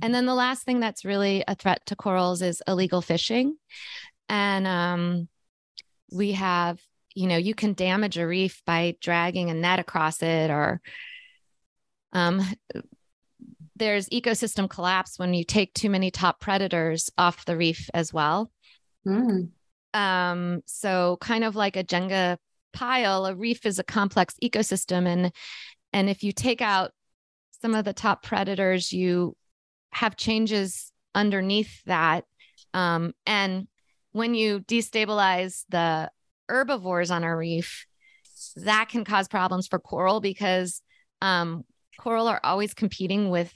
[0.01, 3.57] And then the last thing that's really a threat to corals is illegal fishing.
[4.27, 5.27] And um,
[6.11, 6.79] we have
[7.13, 10.81] you know you can damage a reef by dragging a net across it or
[12.11, 12.41] um,
[13.81, 18.51] there's ecosystem collapse when you take too many top predators off the reef as well.
[19.07, 19.49] Mm.
[19.95, 22.37] Um, so kind of like a Jenga
[22.73, 25.31] pile, a reef is a complex ecosystem, and
[25.91, 26.91] and if you take out
[27.63, 29.35] some of the top predators, you
[29.89, 32.25] have changes underneath that.
[32.75, 33.67] Um, and
[34.11, 36.11] when you destabilize the
[36.47, 37.87] herbivores on a reef,
[38.57, 40.83] that can cause problems for coral because
[41.19, 41.63] um,
[41.97, 43.51] coral are always competing with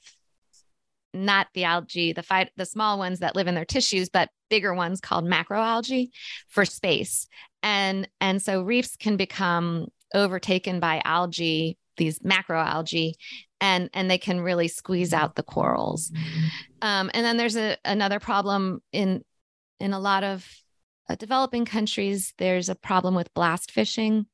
[1.16, 5.02] not the algae, the the small ones that live in their tissues, but bigger ones
[5.02, 6.10] called macroalgae
[6.48, 7.28] for space.
[7.64, 13.14] And and so reefs can become overtaken by algae, these macroalgae,
[13.60, 16.12] and and they can really squeeze out the corals.
[16.82, 19.24] Um, and then there's a, another problem in
[19.80, 20.48] in a lot of
[21.10, 22.34] uh, developing countries.
[22.38, 24.26] There's a problem with blast fishing,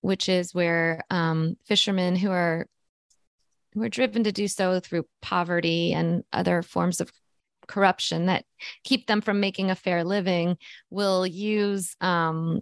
[0.00, 2.66] which is where um, fishermen who are
[3.78, 7.12] who are driven to do so through poverty and other forms of
[7.66, 8.44] corruption that
[8.82, 10.56] keep them from making a fair living
[10.90, 12.60] will use um,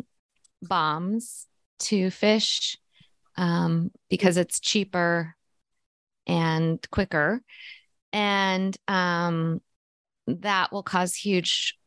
[0.63, 1.47] bombs
[1.79, 2.77] to fish
[3.37, 5.35] um, because it's cheaper
[6.27, 7.41] and quicker.
[8.13, 9.61] And um,
[10.27, 11.79] that will cause huge,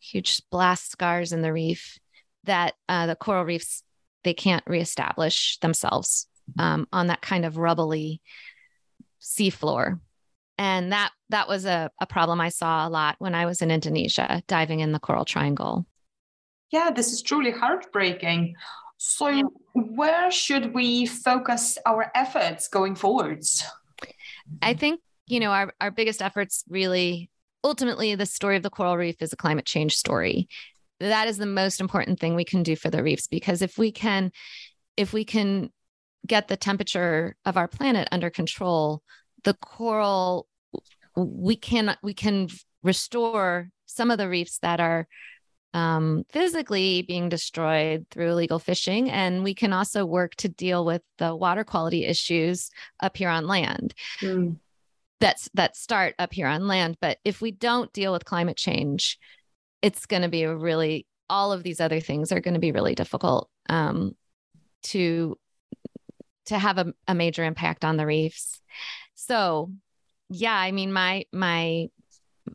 [0.00, 1.98] huge blast scars in the reef
[2.44, 3.82] that uh, the coral reefs
[4.24, 6.28] they can't reestablish themselves
[6.58, 8.20] um, on that kind of rubbly
[9.22, 10.00] seafloor.
[10.58, 13.70] And that that was a, a problem i saw a lot when i was in
[13.70, 15.86] indonesia diving in the coral triangle.
[16.70, 18.54] Yeah this is truly heartbreaking.
[18.98, 23.64] So where should we focus our efforts going forwards?
[24.60, 27.30] I think you know our, our biggest efforts really
[27.64, 30.48] ultimately the story of the coral reef is a climate change story.
[31.00, 33.90] That is the most important thing we can do for the reefs because if we
[33.90, 34.30] can
[34.96, 35.70] if we can
[36.26, 39.02] get the temperature of our planet under control,
[39.44, 40.46] the coral
[41.16, 42.48] we can we can
[42.82, 45.06] restore some of the reefs that are
[45.74, 51.02] um, physically being destroyed through illegal fishing, and we can also work to deal with
[51.18, 52.70] the water quality issues
[53.00, 53.94] up here on land.
[54.20, 54.58] Mm.
[55.20, 56.98] That's that start up here on land.
[57.00, 59.18] But if we don't deal with climate change,
[59.80, 62.72] it's going to be a really all of these other things are going to be
[62.72, 64.14] really difficult um,
[64.82, 65.38] to
[66.46, 68.60] to have a, a major impact on the reefs.
[69.14, 69.70] So,
[70.28, 71.88] yeah, I mean, my my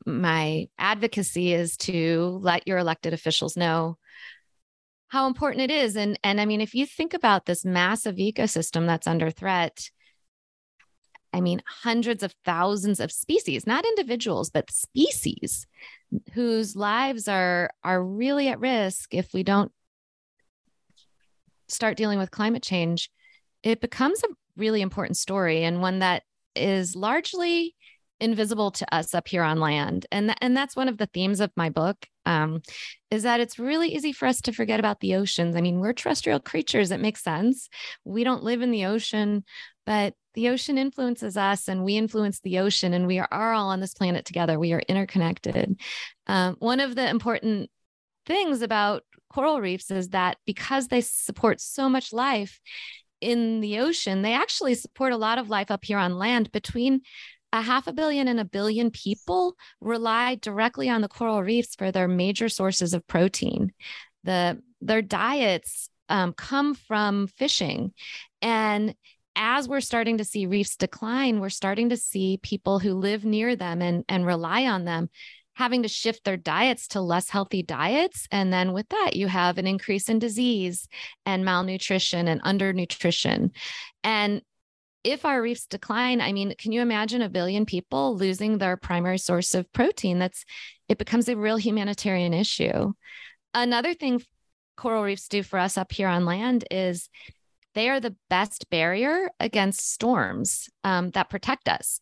[0.05, 3.97] my advocacy is to let your elected officials know
[5.07, 8.85] how important it is and and i mean if you think about this massive ecosystem
[8.85, 9.89] that's under threat
[11.33, 15.65] i mean hundreds of thousands of species not individuals but species
[16.33, 19.71] whose lives are are really at risk if we don't
[21.69, 23.09] start dealing with climate change
[23.63, 26.23] it becomes a really important story and one that
[26.55, 27.75] is largely
[28.19, 30.07] invisible to us up here on land.
[30.11, 32.61] And th- and that's one of the themes of my book um,
[33.11, 35.55] is that it's really easy for us to forget about the oceans.
[35.55, 36.89] I mean we're terrestrial creatures.
[36.89, 37.69] It makes sense.
[38.05, 39.43] We don't live in the ocean
[39.87, 43.79] but the ocean influences us and we influence the ocean and we are, all on
[43.79, 44.59] this planet together.
[44.59, 45.79] We are interconnected.
[46.27, 47.71] Um, one of the important
[48.25, 49.03] things about
[49.33, 52.59] coral reefs is that because they support so much life
[53.21, 56.51] in the ocean, they actually support a lot of life up here on land.
[56.51, 57.01] Between
[57.53, 61.91] a half a billion and a billion people rely directly on the coral reefs for
[61.91, 63.71] their major sources of protein.
[64.23, 67.93] The their diets um, come from fishing,
[68.41, 68.95] and
[69.35, 73.55] as we're starting to see reefs decline, we're starting to see people who live near
[73.55, 75.09] them and and rely on them
[75.57, 78.27] having to shift their diets to less healthy diets.
[78.31, 80.87] And then with that, you have an increase in disease
[81.25, 83.49] and malnutrition and undernutrition.
[84.03, 84.43] And
[85.03, 89.17] if our reefs decline, I mean, can you imagine a billion people losing their primary
[89.17, 90.19] source of protein?
[90.19, 90.45] That's
[90.89, 92.93] it becomes a real humanitarian issue.
[93.55, 94.21] Another thing
[94.75, 97.09] coral reefs do for us up here on land is
[97.73, 101.99] they are the best barrier against storms um, that protect us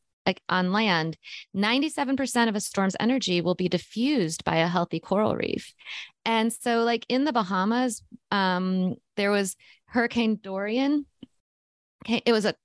[0.50, 1.18] on land,
[1.56, 5.74] 97% of a storm's energy will be diffused by a healthy coral reef.
[6.26, 8.02] And so, like in the Bahamas,
[8.32, 9.56] um, there was
[9.86, 11.06] Hurricane Dorian.
[12.08, 12.56] It was a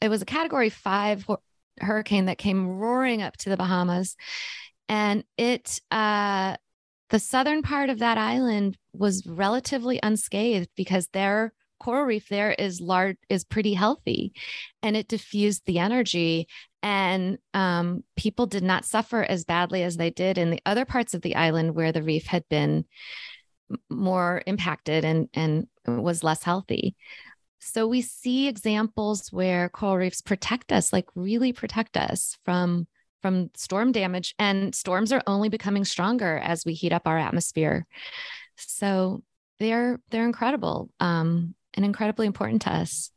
[0.00, 1.26] it was a category five
[1.80, 4.16] hurricane that came roaring up to the Bahamas.
[4.88, 6.56] And it uh
[7.10, 12.80] the southern part of that island was relatively unscathed because their coral reef there is
[12.80, 14.32] large is pretty healthy
[14.82, 16.46] and it diffused the energy
[16.82, 21.14] and um, people did not suffer as badly as they did in the other parts
[21.14, 22.84] of the island where the reef had been
[23.88, 26.96] more impacted and and was less healthy.
[27.60, 32.86] So we see examples where coral reefs protect us like really protect us from
[33.20, 37.86] from storm damage and storms are only becoming stronger as we heat up our atmosphere.
[38.56, 39.22] So
[39.58, 43.10] they're they're incredible um, and incredibly important to us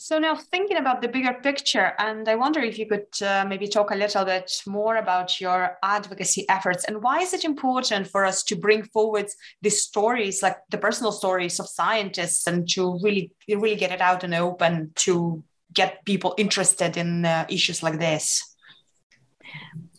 [0.00, 3.68] so now thinking about the bigger picture, and I wonder if you could uh, maybe
[3.68, 8.24] talk a little bit more about your advocacy efforts and why is it important for
[8.24, 9.26] us to bring forward
[9.60, 14.24] these stories, like the personal stories of scientists, and to really really get it out
[14.24, 18.42] and open to get people interested in uh, issues like this?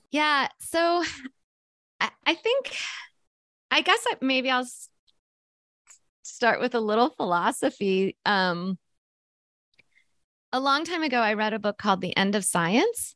[0.10, 0.48] Yeah.
[0.60, 1.04] So
[2.00, 2.76] I, I think,
[3.70, 4.68] I guess maybe I'll
[6.24, 8.18] start with a little philosophy.
[8.26, 8.78] Um,
[10.54, 13.16] a long time ago, I read a book called The End of Science.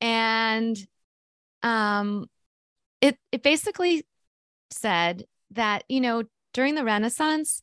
[0.00, 0.78] And
[1.62, 2.26] um,
[3.00, 4.06] it, it basically
[4.70, 7.62] said that, you know, during the Renaissance,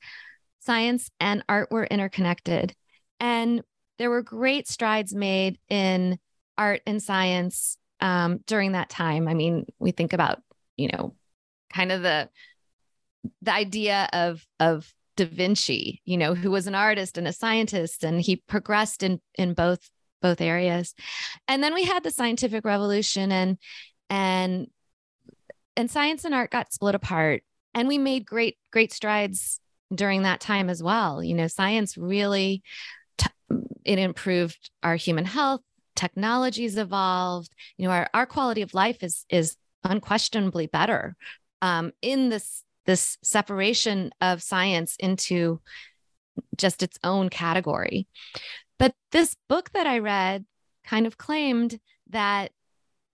[0.59, 2.75] science and art were interconnected.
[3.19, 3.63] And
[3.97, 6.19] there were great strides made in
[6.57, 9.27] art and science um, during that time.
[9.27, 10.41] I mean, we think about,
[10.75, 11.15] you know,
[11.73, 12.29] kind of the
[13.41, 18.03] the idea of of Da Vinci, you know, who was an artist and a scientist,
[18.03, 19.89] and he progressed in in both
[20.21, 20.93] both areas.
[21.47, 23.57] And then we had the scientific revolution, and
[24.09, 24.67] and
[25.75, 27.43] and science and art got split apart,
[27.73, 29.59] and we made great great strides
[29.93, 31.23] during that time as well.
[31.23, 32.63] You know, science really
[33.17, 33.27] t-
[33.83, 35.61] it improved our human health.
[35.95, 37.51] Technologies evolved.
[37.77, 41.15] You know, our our quality of life is is unquestionably better
[41.61, 45.61] um, in this this separation of science into
[46.55, 48.07] just its own category.
[48.79, 50.45] But this book that I read
[50.83, 51.79] kind of claimed
[52.09, 52.51] that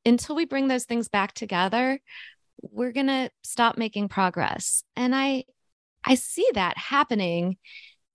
[0.06, 2.00] until we bring those things back together,
[2.62, 4.84] we're going to stop making progress.
[4.96, 5.46] And I
[6.06, 7.58] I see that happening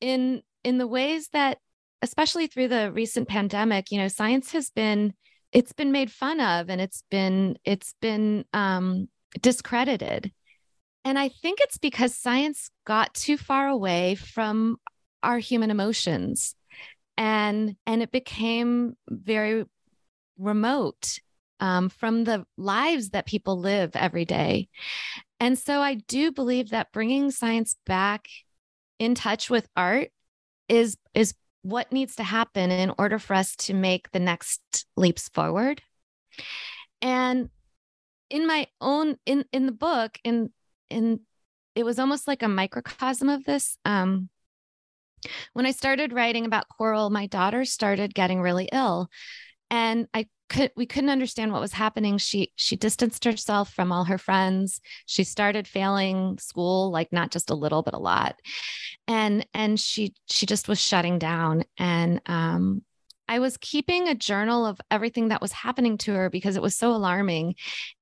[0.00, 1.58] in in the ways that
[2.02, 5.14] especially through the recent pandemic, you know, science has been
[5.52, 9.08] it's been made fun of and it's been it's been um
[9.40, 10.32] discredited.
[11.08, 14.76] And I think it's because science got too far away from
[15.22, 16.54] our human emotions
[17.16, 19.64] and and it became very
[20.36, 21.18] remote
[21.60, 24.68] um, from the lives that people live every day.
[25.40, 28.28] And so I do believe that bringing science back
[28.98, 30.10] in touch with art
[30.68, 31.32] is is
[31.62, 35.80] what needs to happen in order for us to make the next leaps forward.
[37.00, 37.48] And
[38.28, 40.50] in my own in in the book in
[40.90, 41.20] and
[41.74, 43.78] it was almost like a microcosm of this.
[43.84, 44.28] Um,
[45.52, 49.08] when I started writing about coral, my daughter started getting really ill,
[49.70, 52.18] and I could we couldn't understand what was happening.
[52.18, 54.80] She she distanced herself from all her friends.
[55.06, 58.36] She started failing school, like not just a little, but a lot,
[59.06, 61.64] and and she she just was shutting down.
[61.78, 62.82] And um,
[63.28, 66.76] I was keeping a journal of everything that was happening to her because it was
[66.76, 67.56] so alarming,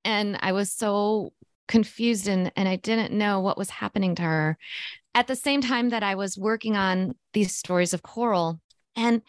[0.04, 1.32] and I was so
[1.68, 4.58] confused and, and I didn't know what was happening to her
[5.14, 8.60] at the same time that I was working on these stories of coral.
[8.94, 9.22] And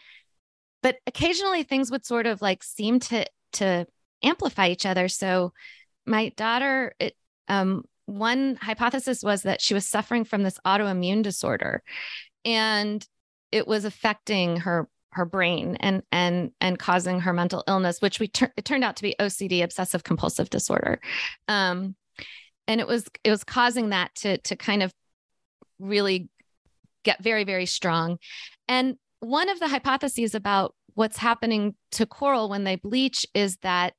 [0.82, 3.24] but occasionally things would sort of like seem to
[3.54, 3.86] to
[4.22, 5.08] amplify each other.
[5.08, 5.52] So
[6.06, 7.16] my daughter, it,
[7.48, 11.82] um, one hypothesis was that she was suffering from this autoimmune disorder,
[12.44, 13.06] and
[13.52, 18.28] it was affecting her her brain and and and causing her mental illness, which we
[18.28, 21.00] tur- it turned out to be OCD, obsessive compulsive disorder.
[21.48, 21.96] Um,
[22.68, 24.92] and it was it was causing that to to kind of
[25.80, 26.28] really
[27.04, 28.18] get very very strong.
[28.68, 33.94] And one of the hypotheses about what's happening to coral when they bleach is that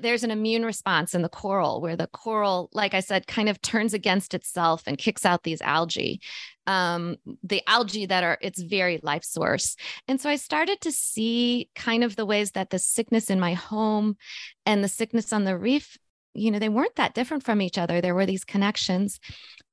[0.00, 3.60] there's an immune response in the coral where the coral like i said kind of
[3.60, 6.20] turns against itself and kicks out these algae
[6.66, 9.74] um, the algae that are its very life source.
[10.06, 13.54] And so i started to see kind of the ways that the sickness in my
[13.54, 14.16] home
[14.64, 15.98] and the sickness on the reef
[16.34, 18.00] you know, they weren't that different from each other.
[18.00, 19.18] There were these connections.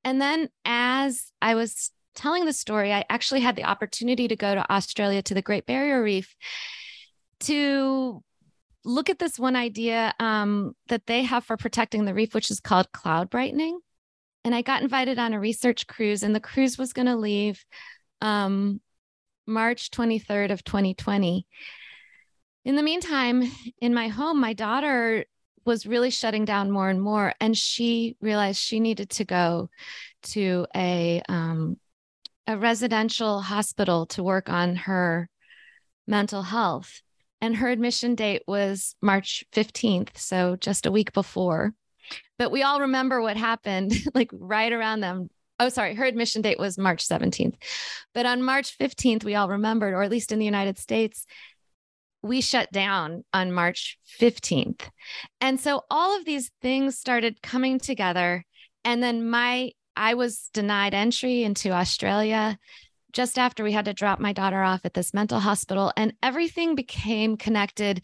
[0.03, 4.55] And then as I was telling the story, I actually had the opportunity to go
[4.55, 6.36] to Australia to the Great Barrier Reef
[7.41, 8.24] to
[8.84, 12.60] look at this one idea um, that they have for protecting the reef, which is
[12.60, 13.80] called cloud brightening.
[14.43, 17.64] And I got invited on a research cruise, and the cruise was going to leave
[18.22, 18.80] um,
[19.45, 21.45] March 23rd of 2020.
[22.66, 23.43] In the meantime,
[23.82, 25.26] in my home, my daughter
[25.68, 27.34] was really shutting down more and more.
[27.39, 29.70] And she realized she needed to go
[30.24, 31.78] to a um,
[32.47, 35.30] a residential hospital to work on her
[36.07, 37.01] mental health.
[37.41, 41.74] And her admission date was March 15th, so just a week before.
[42.39, 45.30] But we all remember what happened, like right around them.
[45.59, 47.55] Oh, sorry, her admission date was March 17th.
[48.13, 51.26] But on March 15th, we all remembered, or at least in the United States,
[52.22, 54.89] we shut down on March 15th.
[55.39, 58.43] And so all of these things started coming together.
[58.84, 62.57] And then my, I was denied entry into Australia
[63.13, 65.91] just after we had to drop my daughter off at this mental hospital.
[65.95, 68.03] And everything became connected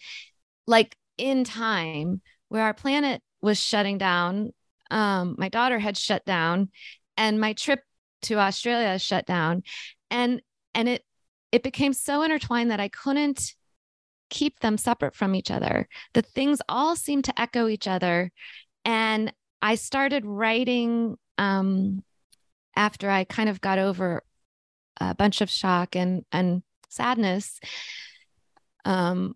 [0.66, 4.54] like in time where our planet was shutting down.
[4.90, 6.70] Um, my daughter had shut down
[7.18, 7.82] and my trip
[8.24, 9.64] to Australia shut down.
[10.10, 10.42] And
[10.74, 11.04] and it
[11.52, 13.54] it became so intertwined that I couldn't
[14.34, 15.88] keep them separate from each other.
[16.14, 18.32] The things all seemed to echo each other.
[18.84, 19.32] And
[19.62, 22.04] I started writing um,
[22.76, 24.24] after I kind of got over
[25.00, 27.60] a bunch of shock and and sadness.
[28.86, 29.36] Um,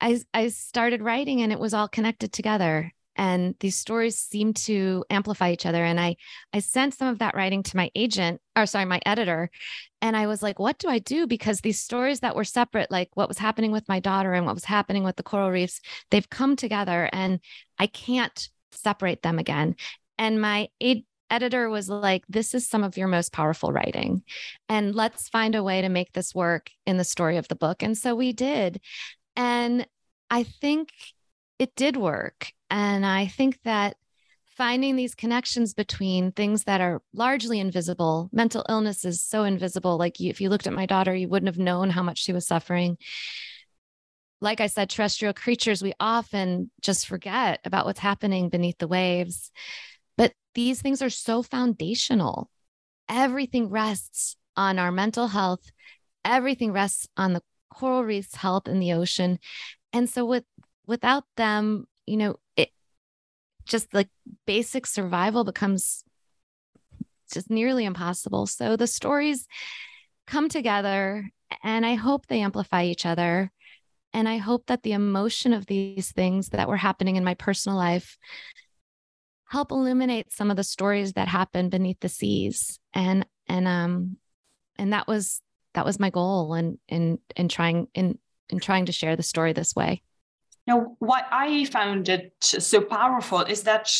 [0.00, 5.04] I I started writing and it was all connected together and these stories seem to
[5.10, 5.84] amplify each other.
[5.84, 6.16] And i
[6.52, 9.50] i sent some of that writing to my agent or sorry my editor
[10.02, 11.26] and i was like what do i do?
[11.26, 14.54] Because these stories that were separate like what was happening with my daughter and what
[14.54, 15.80] was happening with the coral reefs
[16.10, 17.40] they've come together and
[17.78, 19.76] i can't separate them again.
[20.18, 24.22] And my aid editor was like this is some of your most powerful writing
[24.68, 27.82] and let's find a way to make this work in the story of the book.
[27.82, 28.80] And so we did.
[29.36, 29.86] And
[30.30, 30.90] i think
[31.60, 33.96] it did work and I think that
[34.56, 39.96] finding these connections between things that are largely invisible, mental illness is so invisible.
[39.96, 42.32] Like you, if you looked at my daughter, you wouldn't have known how much she
[42.32, 42.96] was suffering.
[44.40, 49.50] Like I said, terrestrial creatures, we often just forget about what's happening beneath the waves.
[50.16, 52.50] But these things are so foundational.
[53.08, 55.70] Everything rests on our mental health,
[56.24, 57.42] everything rests on the
[57.72, 59.38] coral reef's health in the ocean.
[59.92, 60.44] And so with
[60.90, 62.70] without them, you know, it
[63.64, 64.08] just like
[64.44, 66.02] basic survival becomes
[67.32, 68.48] just nearly impossible.
[68.48, 69.46] So the stories
[70.26, 71.30] come together
[71.62, 73.52] and I hope they amplify each other.
[74.12, 77.78] And I hope that the emotion of these things that were happening in my personal
[77.78, 78.18] life
[79.48, 82.80] help illuminate some of the stories that happen beneath the seas.
[82.92, 84.16] And and um
[84.76, 85.40] and that was
[85.74, 88.18] that was my goal and in in trying in
[88.48, 90.02] in trying to share the story this way.
[90.70, 93.90] Now, what I found it so powerful is that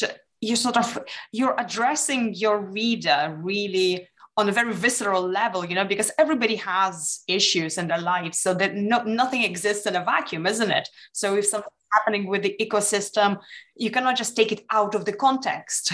[0.41, 0.99] you sort of
[1.33, 4.07] you're addressing your reader really
[4.37, 8.55] on a very visceral level, you know, because everybody has issues in their lives, so
[8.55, 10.89] that no, nothing exists in a vacuum, isn't it?
[11.13, 13.41] So if something's happening with the ecosystem,
[13.75, 15.93] you cannot just take it out of the context.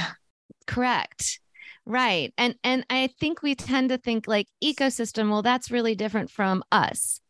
[0.66, 1.40] Correct.
[1.86, 2.34] Right.
[2.36, 6.62] And and I think we tend to think like ecosystem, well, that's really different from
[6.70, 7.20] us.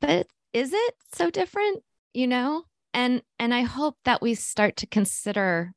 [0.00, 1.82] But is it so different?
[2.12, 2.64] You know?
[2.92, 5.72] And and i hope that we start to consider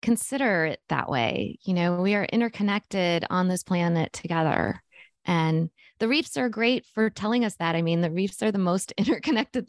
[0.00, 2.00] consider it that way you know?
[2.00, 4.82] We are interconnected on this planet together.
[5.24, 7.74] And the reefs are great for telling us that.
[7.74, 9.66] I mean the reefs are the most interconnected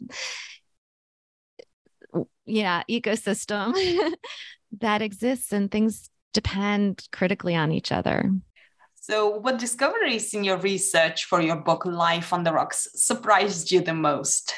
[2.46, 3.74] yeah ecosystem
[4.80, 8.30] that exists and things depend critically on each other.
[8.94, 13.80] So what discoveries in your research for your book life on the rocks surprised you
[13.80, 14.54] the most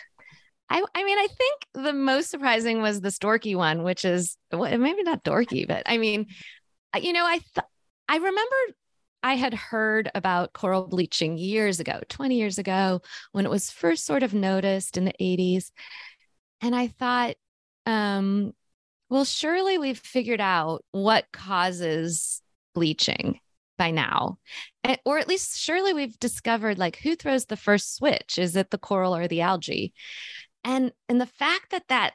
[0.71, 4.77] I, I mean, I think the most surprising was the storky one, which is well,
[4.79, 6.27] maybe not dorky, but I mean,
[7.01, 7.67] you know, I th-
[8.09, 8.57] I remember
[9.23, 13.03] I had heard about coral bleaching years ago, 20 years ago,
[13.33, 15.71] when it was first sort of noticed in the 80s.
[16.61, 17.37] And I thought,
[17.87, 18.53] um,
[19.09, 22.41] well, surely we've figured out what causes
[22.75, 23.41] bleaching
[23.79, 24.39] by now.
[25.05, 28.39] Or at least, surely we've discovered like who throws the first switch?
[28.39, 29.93] Is it the coral or the algae?
[30.65, 32.13] And and the fact that that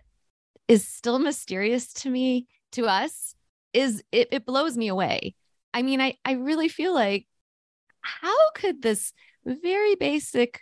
[0.67, 3.35] is still mysterious to me to us
[3.73, 5.35] is it, it blows me away
[5.73, 7.27] i mean i i really feel like
[8.01, 9.13] how could this
[9.45, 10.61] very basic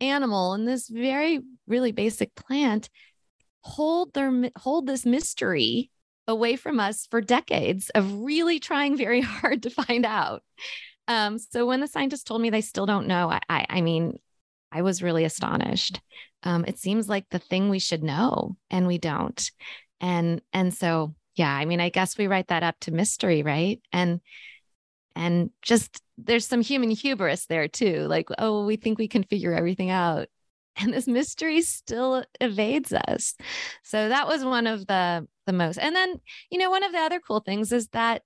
[0.00, 2.88] animal and this very really basic plant
[3.60, 5.90] hold their hold this mystery
[6.28, 10.42] away from us for decades of really trying very hard to find out
[11.08, 14.18] um, so when the scientists told me they still don't know I, I, I mean
[14.72, 16.00] I was really astonished.
[16.46, 19.50] Um, it seems like the thing we should know, and we don't.
[20.00, 23.80] And and so yeah, I mean, I guess we write that up to mystery, right?
[23.92, 24.20] And
[25.16, 29.52] and just there's some human hubris there too, like oh, we think we can figure
[29.52, 30.28] everything out,
[30.76, 33.34] and this mystery still evades us.
[33.82, 35.78] So that was one of the the most.
[35.78, 36.14] And then
[36.50, 38.22] you know, one of the other cool things is that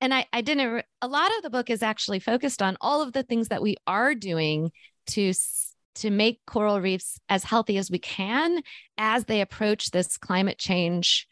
[0.00, 3.12] and I, I didn't a lot of the book is actually focused on all of
[3.12, 4.70] the things that we are doing
[5.08, 5.32] to
[5.98, 8.62] to make coral reefs as healthy as we can
[8.96, 11.26] as they approach this climate change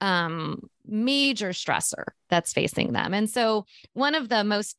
[0.00, 3.14] um, major stressor that's facing them.
[3.14, 4.76] And so one of the most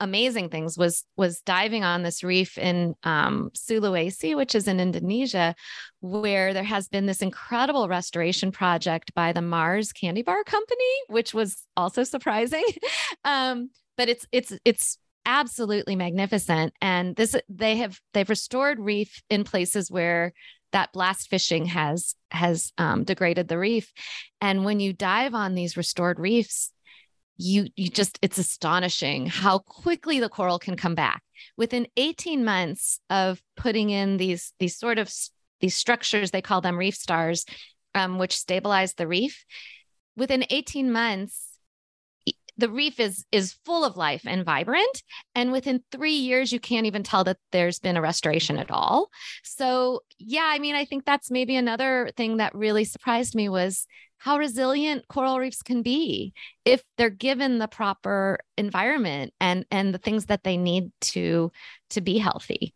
[0.00, 5.54] amazing things was was diving on this reef in um, Sulawesi, which is in Indonesia,
[6.00, 11.34] where there has been this incredible restoration project by the Mars Candy Bar Company, which
[11.34, 12.64] was also surprising.
[13.24, 14.98] um, but it's it's it's
[15.30, 16.74] absolutely magnificent.
[16.82, 20.32] And this they have they've restored reef in places where
[20.72, 23.92] that blast fishing has has um, degraded the reef.
[24.40, 26.72] And when you dive on these restored reefs
[27.42, 31.22] you you just it's astonishing how quickly the coral can come back.
[31.56, 35.10] Within 18 months of putting in these these sort of
[35.60, 37.46] these structures they call them reef stars
[37.94, 39.44] um, which stabilize the reef
[40.16, 41.49] within 18 months
[42.60, 45.02] the reef is is full of life and vibrant
[45.34, 49.10] and within 3 years you can't even tell that there's been a restoration at all.
[49.42, 53.86] So yeah i mean i think that's maybe another thing that really surprised me was
[54.18, 56.34] how resilient coral reefs can be
[56.66, 61.50] if they're given the proper environment and and the things that they need to
[61.88, 62.74] to be healthy.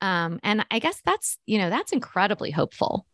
[0.00, 3.06] Um, and i guess that's you know that's incredibly hopeful.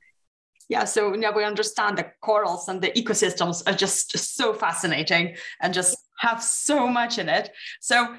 [0.69, 5.75] Yeah so now we understand the corals and the ecosystems are just so fascinating and
[5.75, 7.51] just have so much in it
[7.81, 8.17] so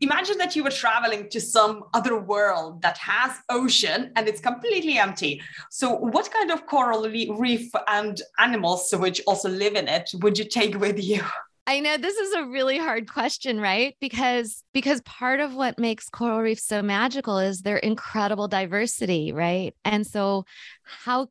[0.00, 4.98] imagine that you were traveling to some other world that has ocean and it's completely
[4.98, 5.40] empty
[5.70, 10.44] so what kind of coral reef and animals which also live in it would you
[10.44, 11.22] take with you
[11.68, 13.96] I know this is a really hard question, right?
[14.00, 19.74] Because because part of what makes coral reefs so magical is their incredible diversity, right?
[19.84, 20.44] And so
[20.84, 21.26] how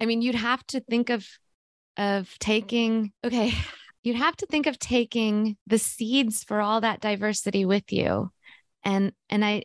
[0.00, 1.24] I mean, you'd have to think of
[1.96, 3.54] of taking okay,
[4.02, 8.30] you'd have to think of taking the seeds for all that diversity with you.
[8.82, 9.64] And and I,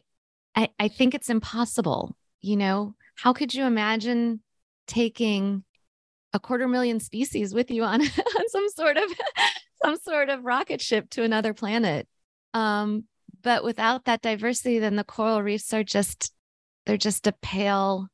[0.56, 2.16] I i think it's impossible
[2.46, 2.94] you know?
[3.16, 4.42] How could you imagine
[4.88, 5.64] taking
[6.32, 9.12] a quarter million species with you on, on some sort of
[9.84, 12.08] some sort of rocket ship to another planet?
[12.54, 13.06] Um
[13.42, 16.32] but without that diversity then the coral reefs are just
[16.86, 18.08] they're just a pale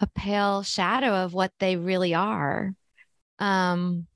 [0.00, 2.74] a pale shadow of what they really are.
[3.40, 4.06] Um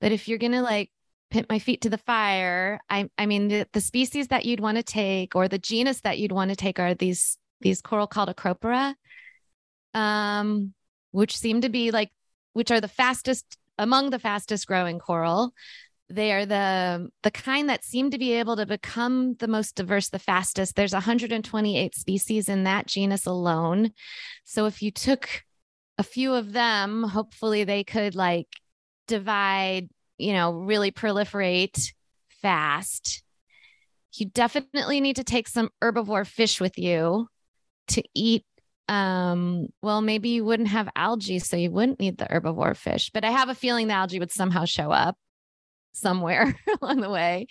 [0.00, 0.90] but if you're going to like
[1.30, 4.76] put my feet to the fire, I I mean the, the species that you'd want
[4.76, 8.34] to take or the genus that you'd want to take are these these coral called
[8.34, 8.94] Acropora,
[9.94, 10.74] um,
[11.12, 12.10] which seem to be like
[12.52, 15.52] which are the fastest among the fastest growing coral.
[16.08, 20.08] They are the the kind that seem to be able to become the most diverse,
[20.08, 20.74] the fastest.
[20.74, 23.92] There's 128 species in that genus alone.
[24.44, 25.44] So if you took
[25.98, 28.48] a few of them, hopefully they could like
[29.10, 31.92] divide, you know, really proliferate
[32.40, 33.22] fast.
[34.14, 37.26] You definitely need to take some herbivore fish with you
[37.88, 38.44] to eat.
[38.88, 43.24] Um, well, maybe you wouldn't have algae, so you wouldn't need the herbivore fish, but
[43.24, 45.16] I have a feeling the algae would somehow show up
[45.92, 47.46] somewhere along the way.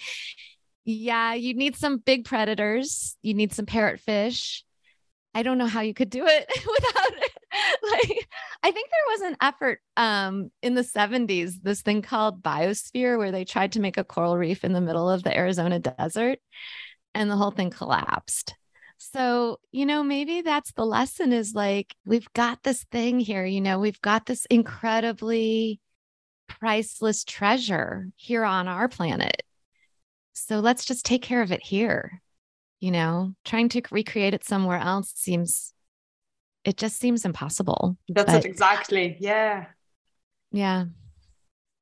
[0.85, 3.17] Yeah, you need some big predators.
[3.21, 4.63] You need some parrotfish.
[5.35, 7.31] I don't know how you could do it without it.
[7.91, 8.27] like
[8.63, 13.31] I think there was an effort um in the 70s this thing called biosphere where
[13.31, 16.39] they tried to make a coral reef in the middle of the Arizona desert
[17.13, 18.55] and the whole thing collapsed.
[18.97, 23.61] So, you know, maybe that's the lesson is like we've got this thing here, you
[23.61, 25.79] know, we've got this incredibly
[26.47, 29.43] priceless treasure here on our planet.
[30.33, 32.21] So let's just take care of it here
[32.79, 35.73] you know trying to recreate it somewhere else seems
[36.65, 39.65] it just seems impossible that's but, it exactly yeah.
[40.51, 40.85] Yeah.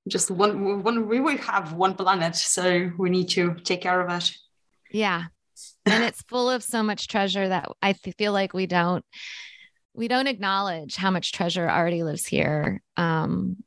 [0.07, 4.09] Just one one we will have one planet so we need to take care of
[4.09, 4.33] it.
[4.91, 5.25] Yeah.
[5.85, 9.03] And it's full of so much treasure that i feel like we don't
[9.93, 12.81] we don't acknowledge how much treasure already lives here.
[12.95, 13.57] Um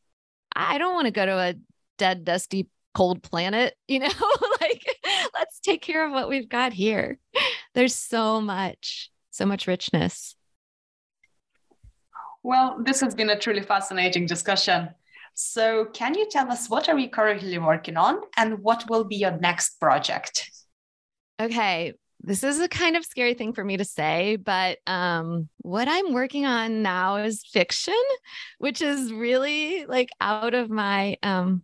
[0.54, 1.54] i don't want to go to a
[1.98, 4.08] dead dusty cold planet you know?
[4.60, 4.84] Like
[5.34, 7.18] let's take care of what we've got here.
[7.74, 10.36] There's so much, so much richness.
[12.42, 14.90] Well, this has been a truly fascinating discussion.
[15.34, 19.16] So, can you tell us what are you currently working on and what will be
[19.16, 20.50] your next project?
[21.40, 25.88] Okay, this is a kind of scary thing for me to say, but um, what
[25.88, 27.94] I'm working on now is fiction,
[28.58, 31.62] which is really like out of my um,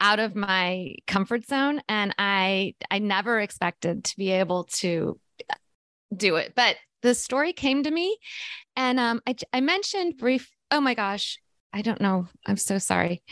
[0.00, 5.20] out of my comfort zone and I I never expected to be able to
[6.14, 6.54] do it.
[6.56, 8.16] But the story came to me
[8.76, 11.38] and um I I mentioned brief oh my gosh,
[11.72, 12.28] I don't know.
[12.46, 13.22] I'm so sorry.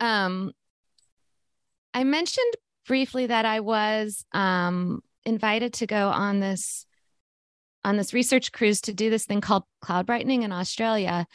[0.00, 0.52] Um
[1.92, 2.54] I mentioned
[2.86, 6.86] briefly that I was um invited to go on this
[7.84, 11.26] on this research cruise to do this thing called cloud brightening in Australia.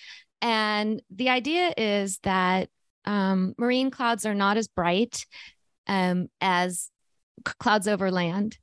[0.42, 2.70] And the idea is that
[3.06, 5.26] um, marine clouds are not as bright
[5.88, 6.90] um, as
[7.46, 8.58] clouds over land.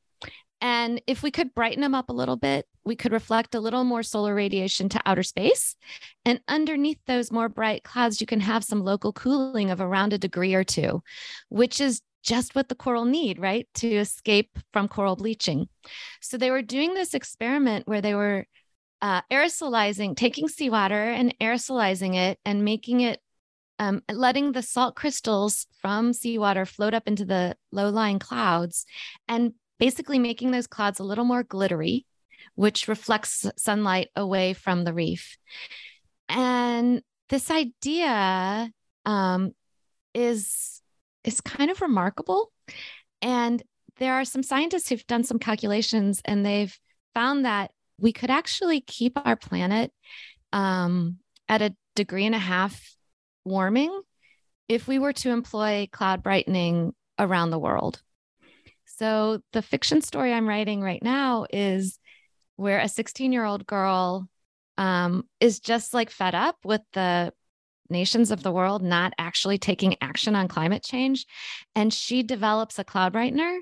[0.61, 3.85] And if we could brighten them up a little bit, we could reflect a little
[3.85, 5.77] more solar radiation to outer space.
[6.25, 10.19] And underneath those more bright clouds, you can have some local cooling of around a
[10.19, 11.03] degree or two,
[11.49, 13.69] which is just what the coral need, right?
[13.75, 15.69] To escape from coral bleaching.
[16.21, 18.47] So they were doing this experiment where they were
[19.01, 23.21] uh, aerosolizing, taking seawater and aerosolizing it and making it
[23.79, 28.85] um, letting the salt crystals from seawater float up into the low lying clouds
[29.29, 32.05] and basically making those clouds a little more glittery,
[32.59, 35.39] which reflects sunlight away from the reef.
[36.29, 38.69] And this idea
[39.07, 39.53] um,
[40.13, 40.83] is
[41.23, 42.51] is kind of remarkable.
[43.23, 43.63] And
[43.99, 46.77] there are some scientists who've done some calculations and they've
[47.15, 49.93] found that we could actually keep our planet
[50.53, 52.97] um, at a degree and a half
[53.45, 54.03] warming
[54.69, 58.03] if we were to employ cloud brightening around the world.
[58.85, 62.01] So, the fiction story I'm writing right now is
[62.59, 64.29] where a 16 year old girl
[64.77, 67.33] um, is just like fed up with the
[67.89, 71.25] nations of the world not actually taking action on climate change.
[71.77, 73.59] And she develops a cloud brightener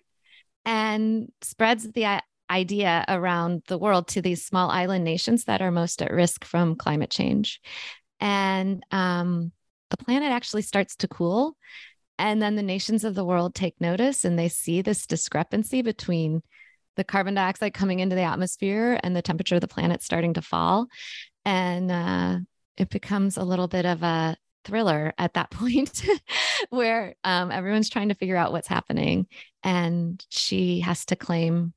[0.65, 6.01] and spreads the idea around the world to these small island nations that are most
[6.01, 7.61] at risk from climate change.
[8.19, 9.53] And um,
[9.91, 11.55] the planet actually starts to cool.
[12.19, 16.43] And then the nations of the world take notice and they see this discrepancy between
[16.97, 20.43] the carbon dioxide coming into the atmosphere and the temperature of the planet starting to
[20.43, 20.87] fall.
[21.45, 22.39] And uh,
[22.77, 26.05] it becomes a little bit of a thriller at that point
[26.71, 29.27] where um, everyone's trying to figure out what's happening.
[29.63, 31.73] And she has to claim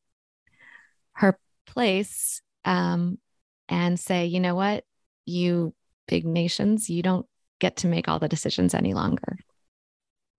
[1.13, 3.19] her place um,
[3.67, 4.83] and say, you know what,
[5.25, 5.73] you
[6.07, 7.25] big nations, you don't
[7.59, 9.37] get to make all the decisions any longer.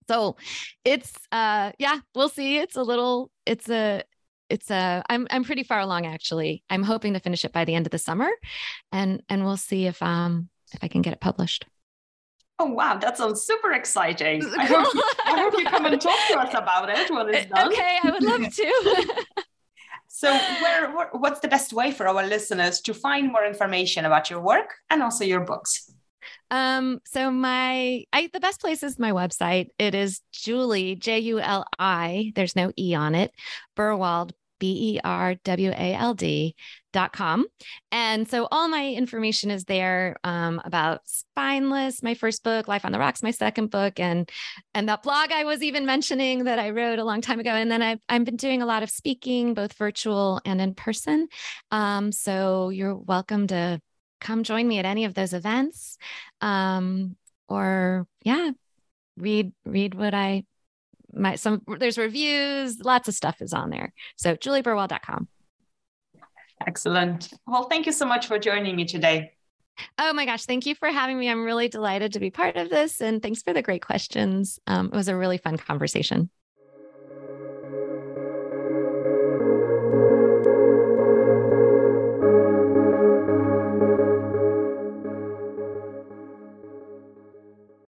[0.07, 0.35] So
[0.83, 2.57] it's uh yeah, we'll see.
[2.57, 4.03] It's a little it's a
[4.51, 6.63] it's a I'm I'm pretty far along actually.
[6.69, 8.29] I'm hoping to finish it by the end of the summer
[8.91, 11.65] and and we'll see if um if I can get it published.
[12.59, 14.43] Oh wow, that sounds super exciting.
[14.57, 14.87] I hope,
[15.25, 17.71] I hope you come and talk to us about it when it's done.
[17.71, 19.25] Okay, I would love to.
[20.07, 24.29] so where, where what's the best way for our listeners to find more information about
[24.29, 25.91] your work and also your books?
[26.51, 29.69] Um, so my I the best place is my website.
[29.79, 33.31] It is Juli, J U L I, there's no E on it,
[33.75, 36.55] Berwald, B E R W A L D
[36.93, 37.45] dot com.
[37.91, 42.91] And so all my information is there um, about Spineless, my first book, Life on
[42.91, 44.29] the Rocks, my second book, and
[44.75, 47.49] and that blog I was even mentioning that I wrote a long time ago.
[47.49, 51.27] And then I've I've been doing a lot of speaking, both virtual and in person.
[51.71, 53.81] Um, so you're welcome to
[54.19, 55.97] come join me at any of those events.
[56.39, 57.15] Um,
[57.49, 58.51] or yeah,
[59.17, 60.43] read read what I
[61.13, 63.93] my some there's reviews, lots of stuff is on there.
[64.17, 65.27] So juliberwald.com.
[66.67, 67.29] Excellent.
[67.47, 69.31] Well, thank you so much for joining me today.
[69.97, 71.29] Oh my gosh, thank you for having me.
[71.29, 73.01] I'm really delighted to be part of this.
[73.01, 74.59] And thanks for the great questions.
[74.67, 76.29] Um, it was a really fun conversation.